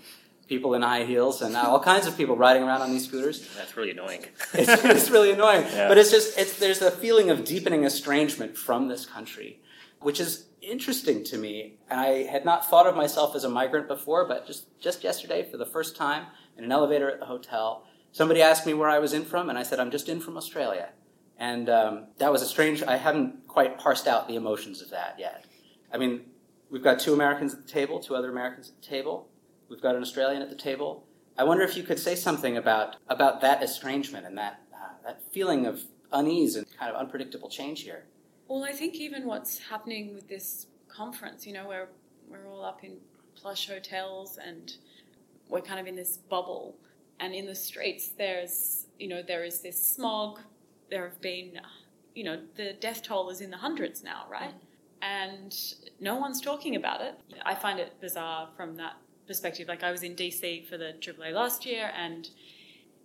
people 0.54 0.76
in 0.76 0.82
high 0.84 1.04
heels 1.12 1.42
and 1.42 1.56
all 1.56 1.80
kinds 1.80 2.06
of 2.08 2.16
people 2.16 2.36
riding 2.48 2.64
around 2.64 2.82
on 2.82 2.92
these 2.92 3.06
scooters. 3.08 3.38
That's 3.58 3.76
really 3.78 3.92
annoying. 3.98 4.24
It's, 4.54 4.84
it's 4.96 5.10
really 5.10 5.32
annoying, 5.38 5.64
Yeah. 5.64 5.88
but 5.90 5.98
it's 5.98 6.12
just 6.12 6.38
it's 6.38 6.54
there's 6.60 6.82
a 6.82 6.92
feeling 6.92 7.28
of 7.34 7.38
deepening 7.54 7.84
estrangement 7.92 8.56
from 8.68 8.82
this 8.88 9.04
country, 9.16 9.60
which 10.08 10.20
is 10.26 10.32
interesting 10.62 11.24
to 11.32 11.36
me. 11.46 11.54
And 11.90 12.00
I 12.00 12.10
had 12.34 12.44
not 12.46 12.60
thought 12.70 12.88
of 12.88 12.96
myself 13.04 13.30
as 13.36 13.44
a 13.44 13.50
migrant 13.50 13.88
before, 13.88 14.22
but 14.32 14.40
just 14.46 14.64
just 14.88 15.04
yesterday, 15.10 15.42
for 15.52 15.58
the 15.64 15.70
first 15.76 15.92
time, 16.06 16.24
in 16.58 16.64
an 16.64 16.72
elevator 16.72 17.10
at 17.14 17.20
the 17.20 17.26
hotel, 17.36 17.68
somebody 18.12 18.42
asked 18.50 18.66
me 18.70 18.74
where 18.80 18.90
I 18.98 19.00
was 19.06 19.12
in 19.14 19.26
from, 19.32 19.50
and 19.50 19.58
I 19.58 19.64
said 19.64 19.80
I'm 19.80 19.92
just 19.98 20.08
in 20.14 20.20
from 20.26 20.38
Australia. 20.38 20.90
And 21.52 21.68
um, 21.80 21.94
that 22.20 22.32
was 22.32 22.42
a 22.44 22.50
strange. 22.56 22.84
I 22.84 22.98
haven't 23.08 23.48
quite 23.48 23.72
parsed 23.84 24.08
out 24.12 24.28
the 24.28 24.36
emotions 24.36 24.82
of 24.84 24.90
that 24.92 25.16
yet. 25.18 25.46
I 25.94 25.98
mean, 25.98 26.14
we've 26.70 26.84
got 26.90 27.00
two 27.00 27.14
Americans 27.20 27.54
at 27.56 27.60
the 27.66 27.72
table, 27.80 27.96
two 28.00 28.16
other 28.16 28.30
Americans 28.38 28.66
at 28.70 28.76
the 28.82 28.88
table. 28.96 29.16
We've 29.74 29.82
got 29.82 29.96
an 29.96 30.04
Australian 30.04 30.44
at 30.44 30.52
the 30.52 30.56
table. 30.56 31.04
I 31.36 31.44
wonder 31.44 31.64
if 31.64 31.76
you 31.76 31.82
could 31.82 31.98
say 31.98 32.14
something 32.14 32.58
about 32.58 32.98
about 33.10 33.42
that 33.42 33.64
estrangement 33.64 34.28
and 34.28 34.38
that 34.38 34.62
uh, 34.72 34.90
that 35.04 35.24
feeling 35.34 35.66
of 35.66 35.82
unease 36.12 36.56
and 36.56 36.68
kind 36.78 36.92
of 36.92 36.96
unpredictable 36.96 37.50
change 37.50 37.82
here. 37.82 38.04
Well, 38.48 38.64
I 38.64 38.72
think 38.72 38.94
even 38.98 39.26
what's 39.26 39.58
happening 39.58 40.14
with 40.14 40.28
this 40.30 40.68
conference, 40.88 41.48
you 41.48 41.54
know, 41.54 41.68
where 41.68 41.90
we're 42.30 42.48
all 42.48 42.64
up 42.64 42.84
in 42.84 42.98
plush 43.34 43.68
hotels 43.68 44.38
and 44.38 44.74
we're 45.50 45.62
kind 45.62 45.80
of 45.80 45.88
in 45.88 45.96
this 45.96 46.18
bubble. 46.18 46.76
And 47.20 47.34
in 47.34 47.48
the 47.48 47.56
streets, 47.56 48.10
there's, 48.10 48.86
you 49.00 49.08
know, 49.08 49.24
there 49.24 49.44
is 49.44 49.62
this 49.62 49.84
smog. 49.84 50.40
There 50.92 51.04
have 51.10 51.20
been, 51.20 51.60
you 52.14 52.26
know, 52.26 52.42
the 52.56 52.74
death 52.80 53.02
toll 53.02 53.32
is 53.32 53.42
in 53.42 53.50
the 53.50 53.58
hundreds 53.58 54.04
now, 54.04 54.26
right? 54.30 54.54
And 55.02 55.52
no 56.00 56.16
one's 56.18 56.42
talking 56.42 56.76
about 56.76 57.02
it. 57.02 57.20
I 57.44 57.56
find 57.56 57.80
it 57.80 58.00
bizarre 58.00 58.50
from 58.56 58.76
that 58.76 58.98
perspective. 59.28 59.68
Like 59.68 59.84
I 59.84 59.92
was 59.92 60.04
in 60.04 60.16
DC 60.16 60.68
for 60.68 60.78
the 60.78 60.94
AAA 61.00 61.34
last 61.34 61.66
year 61.66 61.92
and 61.96 62.30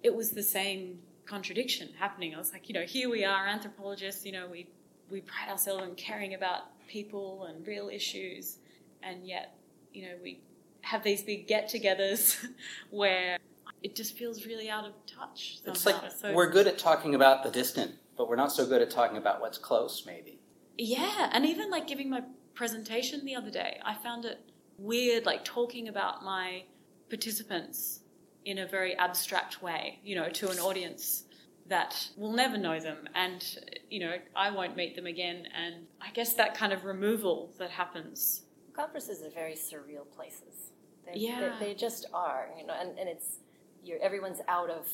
it 0.03 0.15
was 0.15 0.31
the 0.31 0.43
same 0.43 0.99
contradiction 1.27 1.91
happening. 1.99 2.35
I 2.35 2.39
was 2.39 2.53
like, 2.53 2.69
you 2.69 2.75
know, 2.75 2.85
here 2.85 3.11
we 3.11 3.25
are, 3.25 3.47
anthropologists, 3.47 4.25
you 4.25 4.33
know, 4.33 4.47
we, 4.51 4.69
we 5.11 5.21
pride 5.21 5.51
ourselves 5.51 5.83
on 5.83 5.95
caring 5.95 6.35
about 6.35 6.63
people 6.89 7.45
and 7.45 7.67
real 7.67 7.89
issues, 7.89 8.59
and 9.03 9.27
yet, 9.27 9.57
you 9.93 10.07
know, 10.07 10.15
we 10.23 10.41
have 10.81 11.03
these 11.05 11.23
big 11.23 11.47
get 11.47 11.69
togethers 11.69 12.45
where 12.91 13.39
it 13.83 13.95
just 13.95 14.17
feels 14.17 14.47
really 14.47 14.71
out 14.71 14.85
of 14.85 14.93
touch. 15.07 15.59
Somehow. 15.59 15.73
It's 15.73 15.87
like 15.87 16.13
so, 16.13 16.35
we're 16.35 16.51
good 16.51 16.67
at 16.67 16.79
talking 16.79 17.15
about 17.15 17.45
the 17.45 17.51
distant, 17.51 17.93
but 18.17 18.29
we're 18.29 18.37
not 18.37 18.53
so 18.53 18.67
good 18.67 18.83
at 18.83 18.91
talking 18.91 19.17
about 19.19 19.41
what's 19.41 19.59
close, 19.59 20.05
maybe. 20.07 20.39
Yeah, 20.77 21.31
and 21.33 21.45
even 21.45 21.71
like 21.71 21.87
giving 21.87 22.09
my 22.09 22.23
presentation 22.55 23.25
the 23.25 23.37
other 23.37 23.51
day, 23.51 23.81
I 23.85 23.95
found 23.95 24.25
it 24.25 24.48
weird, 24.79 25.27
like 25.27 25.45
talking 25.45 25.89
about 25.89 26.25
my 26.25 26.63
participants 27.11 28.01
in 28.45 28.59
a 28.59 28.67
very 28.67 28.97
abstract 28.97 29.63
way, 29.63 29.99
you 30.05 30.15
know, 30.17 30.29
to 30.31 30.51
an 30.51 30.59
audience 30.59 31.25
that 31.67 32.09
will 32.17 32.33
never 32.33 32.57
know 32.57 32.81
them 32.81 32.97
and 33.15 33.59
you 33.91 34.01
know 34.01 34.15
i 34.35 34.51
won't 34.51 34.75
meet 34.75 34.97
them 34.97 35.05
again 35.05 35.45
and 35.55 35.75
i 36.01 36.11
guess 36.13 36.33
that 36.33 36.55
kind 36.55 36.73
of 36.73 36.87
removal 36.87 37.53
that 37.59 37.69
happens 37.69 38.45
Conferences 38.73 39.21
are 39.23 39.29
very 39.31 39.53
surreal 39.55 40.09
places. 40.17 40.71
They're, 41.05 41.17
Yeah. 41.17 41.57
they, 41.59 41.67
they 41.67 41.75
just 41.75 42.07
are, 42.15 42.49
you 42.57 42.65
know, 42.65 42.75
and, 42.81 42.97
and 42.99 43.09
it's 43.09 43.39
you're, 43.85 43.99
everyone's 43.99 44.41
out 44.47 44.71
of 44.71 44.87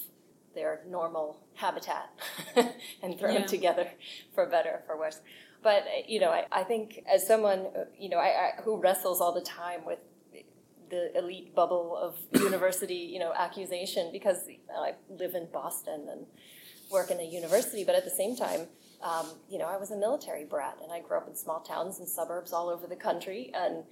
their 0.54 0.80
normal 0.88 1.38
habitat 1.54 2.10
and 3.02 3.18
thrown 3.18 3.34
Yeah. 3.34 3.46
together 3.46 3.90
for 4.34 4.46
better 4.46 4.70
or 4.70 4.82
for 4.86 4.98
worse. 4.98 5.20
But 5.64 5.84
you 6.06 6.20
know, 6.20 6.30
I, 6.30 6.44
I 6.52 6.62
think 6.62 7.02
as 7.12 7.26
someone 7.26 7.66
you 7.98 8.08
know 8.10 8.18
I, 8.18 8.28
I, 8.28 8.62
who 8.62 8.80
wrestles 8.80 9.20
all 9.20 9.32
the 9.34 9.40
time 9.40 9.84
with 9.84 9.98
the 10.90 11.16
elite 11.18 11.54
bubble 11.54 11.96
of 11.96 12.16
university, 12.40 12.94
you 12.94 13.18
know, 13.18 13.32
accusation 13.36 14.10
because 14.12 14.48
I 14.78 14.92
live 15.08 15.34
in 15.34 15.48
Boston 15.52 16.06
and 16.10 16.26
work 16.90 17.10
in 17.10 17.18
a 17.18 17.24
university, 17.24 17.84
but 17.84 17.94
at 17.94 18.04
the 18.04 18.10
same 18.10 18.36
time, 18.36 18.68
um, 19.02 19.26
you 19.50 19.58
know, 19.58 19.66
I 19.66 19.76
was 19.76 19.90
a 19.90 19.96
military 19.96 20.44
brat 20.44 20.78
and 20.82 20.92
I 20.92 21.00
grew 21.00 21.16
up 21.16 21.28
in 21.28 21.34
small 21.34 21.60
towns 21.60 21.98
and 21.98 22.08
suburbs 22.08 22.52
all 22.52 22.68
over 22.68 22.86
the 22.86 22.96
country, 22.96 23.50
and 23.54 23.84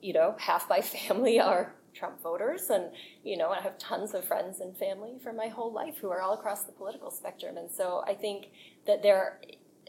you 0.00 0.12
know, 0.12 0.36
half 0.38 0.68
my 0.68 0.80
family 0.96 1.40
are 1.40 1.74
Trump 1.94 2.22
voters, 2.22 2.70
and 2.70 2.90
you 3.24 3.36
know, 3.36 3.50
I 3.50 3.60
have 3.60 3.78
tons 3.78 4.14
of 4.14 4.24
friends 4.24 4.60
and 4.60 4.76
family 4.76 5.18
for 5.22 5.32
my 5.32 5.48
whole 5.48 5.72
life 5.72 5.96
who 6.00 6.10
are 6.10 6.20
all 6.20 6.34
across 6.34 6.64
the 6.64 6.72
political 6.72 7.10
spectrum, 7.10 7.56
and 7.56 7.70
so 7.70 8.04
I 8.06 8.14
think 8.14 8.48
that 8.86 9.02
there. 9.02 9.40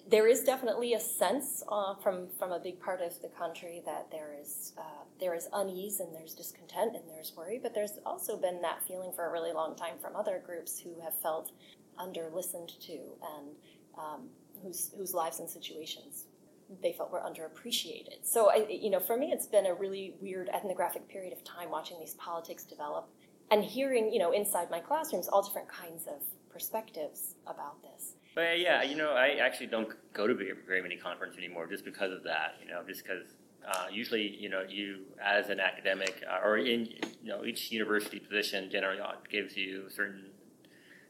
There 0.10 0.28
is 0.28 0.42
definitely 0.42 0.94
a 0.94 1.00
sense 1.00 1.64
uh, 1.70 1.96
from 1.96 2.28
from 2.38 2.52
a 2.52 2.60
big 2.60 2.80
part 2.80 3.02
of 3.02 3.22
the 3.22 3.30
country 3.30 3.82
that 3.86 4.12
there 4.12 4.36
is 4.40 4.74
uh, 4.78 5.04
there 5.20 5.34
is 5.34 5.48
unease 5.54 6.00
and 6.00 6.14
there's 6.14 6.34
discontent 6.34 6.96
and 6.96 7.04
there's 7.10 7.34
worry, 7.36 7.60
but 7.62 7.74
there's 7.74 8.00
also 8.06 8.38
been 8.38 8.62
that 8.62 8.84
feeling 8.88 9.12
for 9.16 9.28
a 9.28 9.32
really 9.32 9.54
long 9.54 9.76
time 9.76 9.96
from 10.02 10.16
other 10.16 10.42
groups 10.46 10.80
who 10.80 11.00
have 11.02 11.18
felt 11.22 11.52
under 11.98 12.30
listened 12.34 12.72
to 12.82 12.98
and 13.38 13.56
um, 13.98 14.30
whose 14.62 14.92
whose 14.98 15.14
lives 15.14 15.40
and 15.40 15.50
situations 15.50 16.26
they 16.82 16.94
felt 16.94 17.12
were 17.12 17.20
underappreciated. 17.22 18.24
So 18.24 18.50
I, 18.50 18.66
you 18.70 18.90
know, 18.90 19.00
for 19.00 19.18
me, 19.18 19.32
it's 19.32 19.48
been 19.48 19.66
a 19.66 19.74
really 19.74 20.16
weird 20.22 20.50
ethnographic 20.50 21.08
period 21.08 21.34
of 21.34 21.44
time 21.44 21.70
watching 21.70 22.00
these 22.00 22.16
politics 22.16 22.64
develop 22.64 23.10
and 23.52 23.64
hearing, 23.64 24.12
you 24.12 24.20
know, 24.20 24.32
inside 24.32 24.72
my 24.72 24.80
classrooms 24.80 25.28
all 25.28 25.44
different 25.44 25.68
kinds 25.68 26.08
of 26.08 26.22
perspectives 26.50 27.36
about 27.46 27.82
this. 27.84 28.14
But 28.36 28.60
yeah, 28.60 28.84
you 28.84 28.96
know, 28.96 29.12
I 29.12 29.38
actually 29.42 29.68
don't 29.68 29.90
go 30.14 30.26
to 30.28 30.34
very, 30.34 30.54
very 30.68 30.82
many 30.82 30.98
conferences 30.98 31.38
anymore 31.38 31.68
just 31.68 31.86
because 31.86 32.12
of 32.12 32.24
that. 32.24 32.56
You 32.62 32.70
know, 32.70 32.82
just 32.88 33.04
because 33.04 33.24
uh, 33.68 33.86
usually, 33.92 34.36
you 34.40 34.50
know, 34.50 34.64
you 34.68 35.02
as 35.24 35.50
an 35.50 35.60
academic 35.60 36.24
uh, 36.30 36.46
or 36.46 36.58
in 36.58 36.86
you 37.22 37.30
know 37.30 37.46
each 37.46 37.72
university 37.72 38.20
position 38.20 38.70
generally 38.72 39.00
gives 39.30 39.56
you 39.56 39.86
a 39.88 39.92
certain 39.92 40.26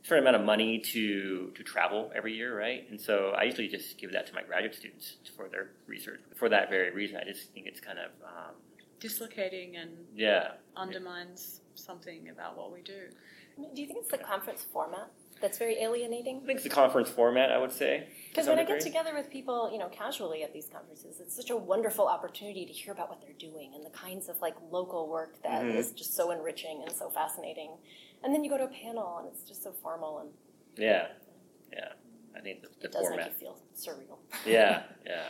certain 0.04 0.24
amount 0.24 0.36
of 0.36 0.46
money 0.46 0.80
to 0.80 1.52
to 1.56 1.64
travel 1.64 2.12
every 2.14 2.34
year, 2.34 2.58
right? 2.58 2.90
And 2.90 3.00
so 3.00 3.34
I 3.38 3.44
usually 3.44 3.70
just 3.70 3.98
give 3.98 4.12
that 4.12 4.28
to 4.28 4.34
my 4.34 4.44
graduate 4.44 4.76
students 4.76 5.18
for 5.36 5.48
their 5.48 5.70
research 5.88 6.20
for 6.36 6.50
that 6.50 6.70
very 6.70 6.92
reason. 6.92 7.18
I 7.18 7.24
just 7.24 7.54
think 7.54 7.68
it's 7.68 7.80
kind 7.80 8.00
of 8.00 8.12
um, 8.24 8.56
dislocating 9.00 9.78
and 9.78 9.92
yeah, 10.16 10.54
undermines 10.76 11.62
something 11.76 12.30
about 12.30 12.58
what 12.58 12.72
we 12.72 12.82
do 12.82 13.08
Do 13.74 13.82
you 13.82 13.88
think 13.88 14.00
it's 14.02 14.12
the 14.12 14.18
conference 14.18 14.66
format 14.72 15.12
that's 15.44 15.60
very 15.60 15.78
alienating? 15.80 16.38
I 16.42 16.46
think 16.48 16.56
it's 16.58 16.64
the 16.64 16.70
conference 16.70 17.10
format. 17.10 17.52
I 17.52 17.60
would 17.60 17.72
say 17.72 18.08
Because 18.30 18.46
some 18.46 18.56
when 18.56 18.66
I 18.66 18.68
get 18.68 18.80
together 18.82 19.14
with 19.14 19.30
people, 19.30 19.70
you 19.72 19.78
know, 19.78 19.90
casually 19.90 20.42
at 20.42 20.52
these 20.54 20.68
conferences, 20.76 21.20
it's 21.20 21.36
such 21.36 21.52
a 21.52 21.56
wonderful 21.58 22.08
opportunity 22.08 22.66
to 22.66 22.72
hear 22.74 22.94
about 22.94 23.10
what 23.10 23.22
they're 23.22 23.38
doing 23.38 23.74
and 23.76 23.86
the 23.86 23.92
kinds 23.92 24.30
of 24.30 24.42
like 24.42 24.56
local 24.72 25.08
work 25.10 25.42
that 25.44 25.66
is 25.66 25.92
Mhm. 25.92 25.96
just 25.96 26.16
so 26.16 26.32
enriching 26.32 26.82
and 26.82 26.92
so 26.96 27.10
fascinating. 27.12 27.72
And 28.24 28.34
then 28.34 28.44
you 28.44 28.50
go 28.50 28.58
to 28.58 28.64
a 28.64 28.68
panel 28.84 29.18
and 29.20 29.28
it's 29.28 29.44
just 29.44 29.62
so 29.62 29.72
formal 29.84 30.20
and 30.20 30.30
Yeah, 30.78 31.08
yeah. 31.72 31.90
I 32.36 32.40
think 32.40 32.62
the, 32.64 32.70
the 32.80 32.86
it 32.88 32.92
does 32.94 33.02
format. 33.08 33.18
make 33.32 33.42
you 33.42 33.48
feel 33.48 33.58
surreal. 33.76 34.18
Yeah, 34.46 34.84
yeah. 35.06 35.28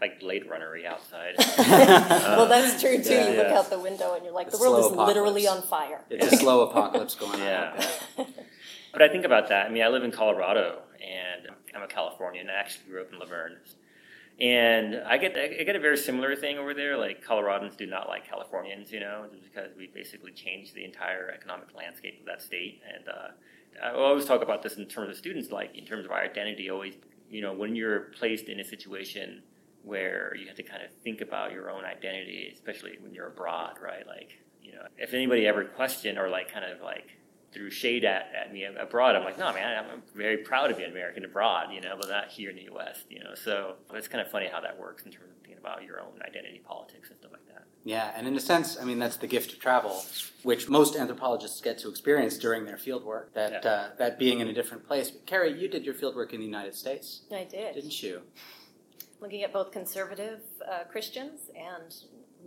Like 0.00 0.20
Blade 0.20 0.44
Runnery 0.46 0.84
outside. 0.86 1.34
well, 1.58 2.46
that's 2.46 2.80
true 2.80 3.02
too. 3.02 3.10
yeah, 3.14 3.30
you 3.30 3.36
look 3.38 3.48
yeah. 3.48 3.58
out 3.58 3.70
the 3.70 3.78
window 3.80 4.14
and 4.14 4.24
you're 4.24 4.32
like, 4.34 4.50
The 4.50 4.58
the 4.58 4.62
world 4.62 4.78
is 4.84 4.92
slow 4.92 5.06
literally 5.06 5.46
on 5.48 5.62
fire. 5.62 6.04
It's 6.10 6.32
a 6.34 6.36
slow 6.36 6.68
apocalypse 6.68 7.14
going 7.14 7.40
on. 7.40 7.40
Yeah. 7.40 7.88
But 8.96 9.02
I 9.02 9.08
think 9.08 9.26
about 9.26 9.50
that. 9.50 9.66
I 9.66 9.68
mean, 9.68 9.82
I 9.82 9.88
live 9.88 10.04
in 10.04 10.10
Colorado, 10.10 10.80
and 10.94 11.54
I'm 11.74 11.82
a 11.82 11.86
Californian. 11.86 12.48
I 12.48 12.54
actually 12.54 12.90
grew 12.90 13.02
up 13.02 13.12
in 13.12 13.18
La 13.18 13.26
Verne, 13.26 13.58
and 14.40 15.02
I 15.06 15.18
get 15.18 15.36
I 15.36 15.64
get 15.64 15.76
a 15.76 15.78
very 15.78 15.98
similar 15.98 16.34
thing 16.34 16.56
over 16.56 16.72
there. 16.72 16.96
Like 16.96 17.22
Coloradans 17.22 17.76
do 17.76 17.84
not 17.84 18.08
like 18.08 18.26
Californians, 18.26 18.90
you 18.90 19.00
know, 19.00 19.26
because 19.44 19.76
we 19.76 19.88
basically 19.88 20.32
changed 20.32 20.74
the 20.74 20.82
entire 20.82 21.30
economic 21.30 21.74
landscape 21.76 22.20
of 22.20 22.24
that 22.24 22.40
state. 22.40 22.80
And 22.90 23.06
uh, 23.06 23.84
I 23.84 23.90
always 23.92 24.24
talk 24.24 24.40
about 24.40 24.62
this 24.62 24.78
in 24.78 24.86
terms 24.86 25.10
of 25.10 25.16
students, 25.18 25.50
like 25.50 25.76
in 25.76 25.84
terms 25.84 26.06
of 26.06 26.10
our 26.10 26.22
identity. 26.22 26.70
Always, 26.70 26.94
you 27.28 27.42
know, 27.42 27.52
when 27.52 27.76
you're 27.76 28.00
placed 28.18 28.48
in 28.48 28.60
a 28.60 28.64
situation 28.64 29.42
where 29.82 30.34
you 30.36 30.46
have 30.46 30.56
to 30.56 30.62
kind 30.62 30.82
of 30.82 30.90
think 31.04 31.20
about 31.20 31.52
your 31.52 31.70
own 31.70 31.84
identity, 31.84 32.50
especially 32.50 32.96
when 33.02 33.12
you're 33.12 33.28
abroad, 33.28 33.74
right? 33.78 34.06
Like, 34.06 34.38
you 34.62 34.72
know, 34.72 34.86
if 34.96 35.12
anybody 35.12 35.46
ever 35.46 35.66
questioned 35.66 36.16
or 36.16 36.30
like 36.30 36.50
kind 36.50 36.64
of 36.64 36.80
like 36.80 37.10
threw 37.56 37.70
shade 37.70 38.04
at, 38.04 38.30
at 38.38 38.52
me 38.52 38.64
abroad, 38.64 39.16
I'm 39.16 39.24
like, 39.24 39.38
no, 39.38 39.52
man, 39.52 39.84
I'm 39.90 40.02
very 40.14 40.36
proud 40.38 40.68
to 40.68 40.74
be 40.74 40.84
an 40.84 40.90
American 40.90 41.24
abroad, 41.24 41.72
you 41.72 41.80
know, 41.80 41.96
but 41.98 42.08
not 42.08 42.28
here 42.28 42.50
in 42.50 42.56
the 42.56 42.64
U.S., 42.64 43.04
you 43.08 43.18
know. 43.20 43.34
So 43.34 43.76
it's 43.94 44.08
kind 44.08 44.20
of 44.24 44.30
funny 44.30 44.46
how 44.52 44.60
that 44.60 44.78
works 44.78 45.04
in 45.04 45.10
terms 45.10 45.30
of 45.30 45.36
thinking 45.42 45.58
about 45.58 45.82
your 45.82 46.00
own 46.00 46.20
identity 46.26 46.60
politics 46.64 47.08
and 47.08 47.18
stuff 47.18 47.32
like 47.32 47.46
that. 47.48 47.64
Yeah, 47.84 48.12
and 48.16 48.26
in 48.26 48.36
a 48.36 48.40
sense, 48.40 48.78
I 48.80 48.84
mean, 48.84 48.98
that's 48.98 49.16
the 49.16 49.26
gift 49.26 49.52
of 49.52 49.58
travel, 49.60 50.04
which 50.42 50.68
most 50.68 50.96
anthropologists 50.96 51.60
get 51.60 51.78
to 51.78 51.88
experience 51.88 52.36
during 52.36 52.66
their 52.66 52.76
field 52.76 53.04
work, 53.04 53.32
that, 53.34 53.64
Yeah. 53.64 53.70
uh, 53.70 53.88
that 53.98 54.18
being 54.18 54.40
in 54.40 54.48
a 54.48 54.52
different 54.52 54.86
place. 54.86 55.10
But 55.10 55.24
Carie, 55.26 55.58
you 55.58 55.68
did 55.68 55.84
your 55.84 55.94
field 55.94 56.14
work 56.14 56.34
in 56.34 56.40
the 56.40 56.46
United 56.46 56.74
States, 56.74 57.22
I 57.32 57.44
did. 57.44 57.74
didn't 57.74 58.02
you? 58.02 58.22
Looking 59.20 59.42
at 59.44 59.52
both 59.52 59.72
conservative 59.72 60.40
uh, 60.70 60.84
Christians 60.90 61.48
and 61.56 61.94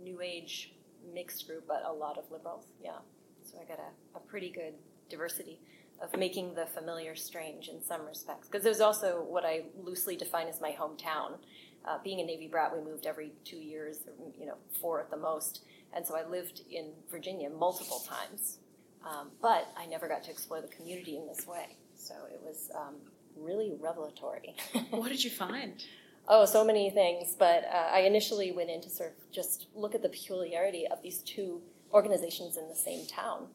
New 0.04 0.20
Age 0.20 0.72
mixed 1.12 1.46
group, 1.48 1.64
but 1.66 1.82
a 1.84 1.92
lot 1.92 2.16
of 2.16 2.30
liberals. 2.30 2.66
Yeah. 2.82 2.98
So 3.42 3.58
I 3.60 3.64
got 3.64 3.78
a, 3.80 4.18
a 4.18 4.20
pretty 4.20 4.50
good 4.50 4.74
diversity 5.10 5.60
of 6.02 6.16
making 6.18 6.54
the 6.54 6.66
familiar 6.66 7.14
strange 7.14 7.68
in 7.68 7.82
some 7.82 8.06
respects. 8.06 8.48
Because 8.48 8.64
there's 8.64 8.80
also 8.80 9.22
what 9.28 9.44
I 9.44 9.64
loosely 9.82 10.16
define 10.16 10.48
as 10.48 10.60
my 10.60 10.72
hometown. 10.72 11.38
Uh, 11.84 11.98
being 12.02 12.20
a 12.20 12.24
Navy 12.24 12.46
brat, 12.46 12.74
we 12.74 12.82
moved 12.82 13.06
every 13.06 13.32
two 13.44 13.56
years, 13.56 13.98
you 14.38 14.46
know, 14.46 14.56
four 14.80 15.00
at 15.00 15.10
the 15.10 15.16
most. 15.16 15.62
And 15.92 16.06
so 16.06 16.16
I 16.16 16.26
lived 16.26 16.62
in 16.70 16.92
Virginia 17.10 17.50
multiple 17.50 18.02
times. 18.06 18.58
Um, 19.04 19.30
but 19.42 19.68
I 19.78 19.86
never 19.86 20.08
got 20.08 20.22
to 20.24 20.30
explore 20.30 20.60
the 20.60 20.68
community 20.68 21.16
in 21.16 21.26
this 21.26 21.46
way. 21.46 21.76
So 21.96 22.14
it 22.30 22.40
was 22.42 22.70
um, 22.74 22.96
really 23.36 23.72
revelatory. 23.78 24.54
what 24.90 25.08
did 25.08 25.24
you 25.24 25.30
find 25.30 25.82
Oh, 26.28 26.44
so 26.44 26.64
many 26.64 26.90
things. 26.90 27.34
But 27.36 27.64
uh, 27.64 27.88
I 27.92 28.00
initially 28.00 28.52
went 28.52 28.70
in 28.70 28.80
to 28.82 28.88
sort 28.88 29.10
of 29.10 29.32
just 29.32 29.66
look 29.74 29.94
at 29.94 30.02
the 30.02 30.08
peculiarity 30.08 30.86
of 30.86 31.02
these 31.02 31.18
two 31.18 31.60
organizations 31.92 32.56
in 32.56 32.68
the 32.68 32.74
same 32.74 33.04
town. 33.06 33.48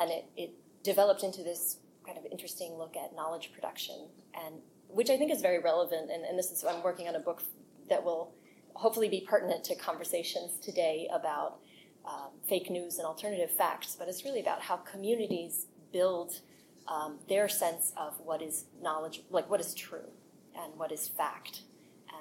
And 0.00 0.10
it, 0.10 0.24
it 0.36 0.54
developed 0.82 1.22
into 1.22 1.42
this 1.42 1.78
kind 2.04 2.18
of 2.18 2.24
interesting 2.30 2.74
look 2.76 2.96
at 2.96 3.14
knowledge 3.14 3.52
production, 3.52 4.08
and 4.34 4.56
which 4.88 5.10
I 5.10 5.16
think 5.16 5.32
is 5.32 5.40
very 5.40 5.58
relevant. 5.58 6.10
And, 6.10 6.24
and 6.24 6.38
this 6.38 6.50
is, 6.50 6.64
I'm 6.64 6.82
working 6.82 7.08
on 7.08 7.14
a 7.14 7.20
book 7.20 7.42
that 7.88 8.02
will 8.04 8.34
hopefully 8.74 9.08
be 9.08 9.24
pertinent 9.28 9.64
to 9.64 9.76
conversations 9.76 10.58
today 10.60 11.08
about 11.12 11.58
um, 12.04 12.30
fake 12.48 12.70
news 12.70 12.98
and 12.98 13.06
alternative 13.06 13.50
facts. 13.50 13.96
But 13.98 14.08
it's 14.08 14.24
really 14.24 14.40
about 14.40 14.62
how 14.62 14.76
communities 14.76 15.66
build 15.92 16.40
um, 16.88 17.18
their 17.28 17.48
sense 17.48 17.92
of 17.96 18.14
what 18.24 18.42
is 18.42 18.64
knowledge, 18.82 19.22
like 19.30 19.48
what 19.48 19.60
is 19.60 19.74
true 19.74 20.10
and 20.56 20.76
what 20.76 20.90
is 20.90 21.08
fact 21.08 21.62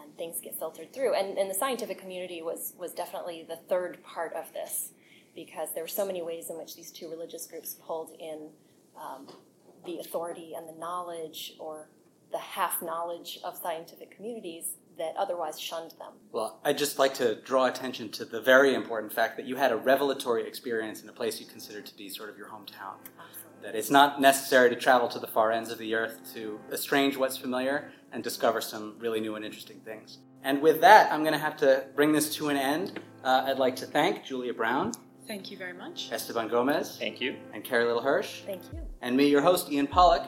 and 0.01 0.15
things 0.17 0.39
get 0.41 0.57
filtered 0.57 0.93
through. 0.93 1.13
And, 1.13 1.37
and 1.37 1.49
the 1.49 1.53
scientific 1.53 1.99
community 1.99 2.41
was 2.41 2.73
was 2.77 2.93
definitely 2.93 3.45
the 3.47 3.55
third 3.55 4.03
part 4.03 4.33
of 4.33 4.51
this. 4.53 4.91
Because 5.35 5.73
there 5.73 5.83
were 5.83 5.87
so 5.87 6.05
many 6.05 6.21
ways 6.21 6.49
in 6.49 6.57
which 6.57 6.75
these 6.75 6.91
two 6.91 7.09
religious 7.09 7.45
groups 7.47 7.75
pulled 7.85 8.11
in 8.19 8.49
um, 8.99 9.27
the 9.85 9.99
authority 9.99 10.53
and 10.55 10.67
the 10.67 10.79
knowledge 10.79 11.53
or 11.59 11.89
the 12.31 12.37
half 12.37 12.81
knowledge 12.81 13.39
of 13.43 13.57
scientific 13.57 14.15
communities 14.15 14.75
that 14.97 15.13
otherwise 15.17 15.59
shunned 15.59 15.91
them. 15.91 16.13
Well, 16.31 16.59
I'd 16.63 16.77
just 16.77 16.99
like 16.99 17.13
to 17.15 17.35
draw 17.35 17.65
attention 17.65 18.09
to 18.09 18.25
the 18.25 18.41
very 18.41 18.73
important 18.73 19.11
fact 19.11 19.37
that 19.37 19.45
you 19.45 19.55
had 19.55 19.71
a 19.71 19.77
revelatory 19.77 20.47
experience 20.47 21.01
in 21.01 21.09
a 21.09 21.13
place 21.13 21.39
you 21.39 21.45
considered 21.45 21.85
to 21.87 21.95
be 21.95 22.09
sort 22.09 22.29
of 22.29 22.37
your 22.37 22.47
hometown. 22.47 22.95
Absolutely. 23.19 23.63
That 23.63 23.75
it's 23.75 23.89
not 23.89 24.19
necessary 24.19 24.69
to 24.69 24.75
travel 24.75 25.07
to 25.09 25.19
the 25.19 25.27
far 25.27 25.51
ends 25.51 25.71
of 25.71 25.77
the 25.77 25.95
earth 25.95 26.19
to 26.33 26.59
estrange 26.71 27.17
what's 27.17 27.37
familiar 27.37 27.91
and 28.11 28.23
discover 28.23 28.61
some 28.61 28.95
really 28.99 29.19
new 29.19 29.35
and 29.35 29.45
interesting 29.45 29.79
things. 29.79 30.19
And 30.43 30.61
with 30.61 30.81
that, 30.81 31.11
I'm 31.11 31.21
going 31.21 31.33
to 31.33 31.39
have 31.39 31.57
to 31.57 31.85
bring 31.95 32.11
this 32.11 32.35
to 32.35 32.49
an 32.49 32.57
end. 32.57 32.99
Uh, 33.23 33.45
I'd 33.47 33.59
like 33.59 33.75
to 33.77 33.85
thank 33.85 34.25
Julia 34.25 34.53
Brown, 34.53 34.91
Thank 35.31 35.49
you 35.49 35.55
very 35.55 35.71
much. 35.71 36.09
Esteban 36.11 36.49
Gomez, 36.49 36.97
Thank 36.99 37.21
you. 37.21 37.37
and 37.53 37.63
Carie 37.63 37.85
Little 37.85 38.01
Hersh, 38.01 38.41
Thank 38.45 38.63
you. 38.73 38.81
and 39.01 39.15
me, 39.15 39.29
your 39.29 39.39
host, 39.41 39.71
Ian 39.71 39.87
Pollock. 39.87 40.23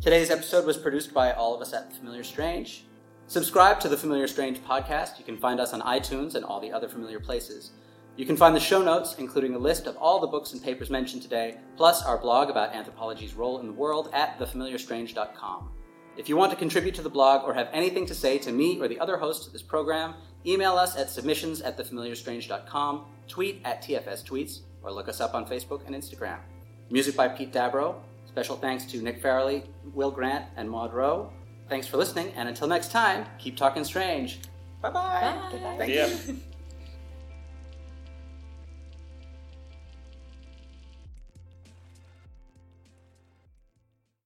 Today's 0.00 0.30
episode 0.30 0.66
was 0.66 0.76
produced 0.76 1.12
by 1.12 1.32
all 1.32 1.52
of 1.56 1.60
us 1.60 1.72
at 1.72 1.92
Familiar 1.96 2.22
Strange. 2.22 2.84
Subscribe 3.26 3.80
to 3.80 3.88
the 3.88 3.96
Familiar 3.96 4.28
Strange 4.28 4.62
podcast. 4.62 5.18
You 5.18 5.24
can 5.24 5.38
find 5.38 5.58
us 5.58 5.72
on 5.72 5.80
iTunes 5.80 6.34
and 6.34 6.44
all 6.44 6.60
the 6.60 6.70
other 6.70 6.88
familiar 6.88 7.18
places. 7.18 7.70
You 8.16 8.26
can 8.26 8.36
find 8.36 8.54
the 8.54 8.60
show 8.60 8.82
notes, 8.82 9.16
including 9.18 9.54
a 9.54 9.58
list 9.58 9.86
of 9.86 9.96
all 9.96 10.20
the 10.20 10.26
books 10.26 10.52
and 10.52 10.62
papers 10.62 10.90
mentioned 10.90 11.22
today, 11.22 11.56
plus 11.76 12.04
our 12.04 12.18
blog 12.18 12.50
about 12.50 12.74
anthropology's 12.74 13.34
role 13.34 13.60
in 13.60 13.66
the 13.66 13.72
world 13.72 14.10
at 14.12 14.38
thefamiliarstrange.com. 14.38 15.70
If 16.16 16.28
you 16.28 16.36
want 16.36 16.52
to 16.52 16.58
contribute 16.58 16.94
to 16.96 17.02
the 17.02 17.08
blog 17.08 17.48
or 17.48 17.54
have 17.54 17.70
anything 17.72 18.06
to 18.06 18.14
say 18.14 18.38
to 18.38 18.52
me 18.52 18.78
or 18.78 18.88
the 18.88 19.00
other 19.00 19.16
hosts 19.16 19.46
of 19.46 19.52
this 19.52 19.62
program, 19.62 20.14
email 20.46 20.76
us 20.76 20.94
at 20.96 21.10
submissions 21.10 21.62
at 21.62 21.76
thefamiliarstrange.com, 21.78 23.06
tweet 23.26 23.62
at 23.64 23.82
TFS 23.82 24.22
Tweets, 24.22 24.60
or 24.82 24.92
look 24.92 25.08
us 25.08 25.20
up 25.20 25.34
on 25.34 25.46
Facebook 25.46 25.84
and 25.86 25.94
Instagram. 25.96 26.38
Music 26.90 27.16
by 27.16 27.26
Pete 27.26 27.52
Dabro. 27.52 27.96
Special 28.26 28.56
thanks 28.56 28.84
to 28.84 29.00
Nick 29.02 29.22
Farrelly, 29.22 29.64
Will 29.94 30.10
Grant, 30.10 30.44
and 30.56 30.68
Maud 30.70 30.92
Rowe. 30.92 31.32
Thanks 31.68 31.86
for 31.86 31.96
listening, 31.96 32.32
and 32.36 32.48
until 32.48 32.68
next 32.68 32.90
time, 32.90 33.26
keep 33.38 33.56
talking 33.56 33.84
strange. 33.84 34.38
Bye-bye. 34.82 34.92
Bye. 34.92 35.74
Thank 35.78 35.90
See 35.90 35.94
you. 35.94 36.34
ya. 36.34 36.40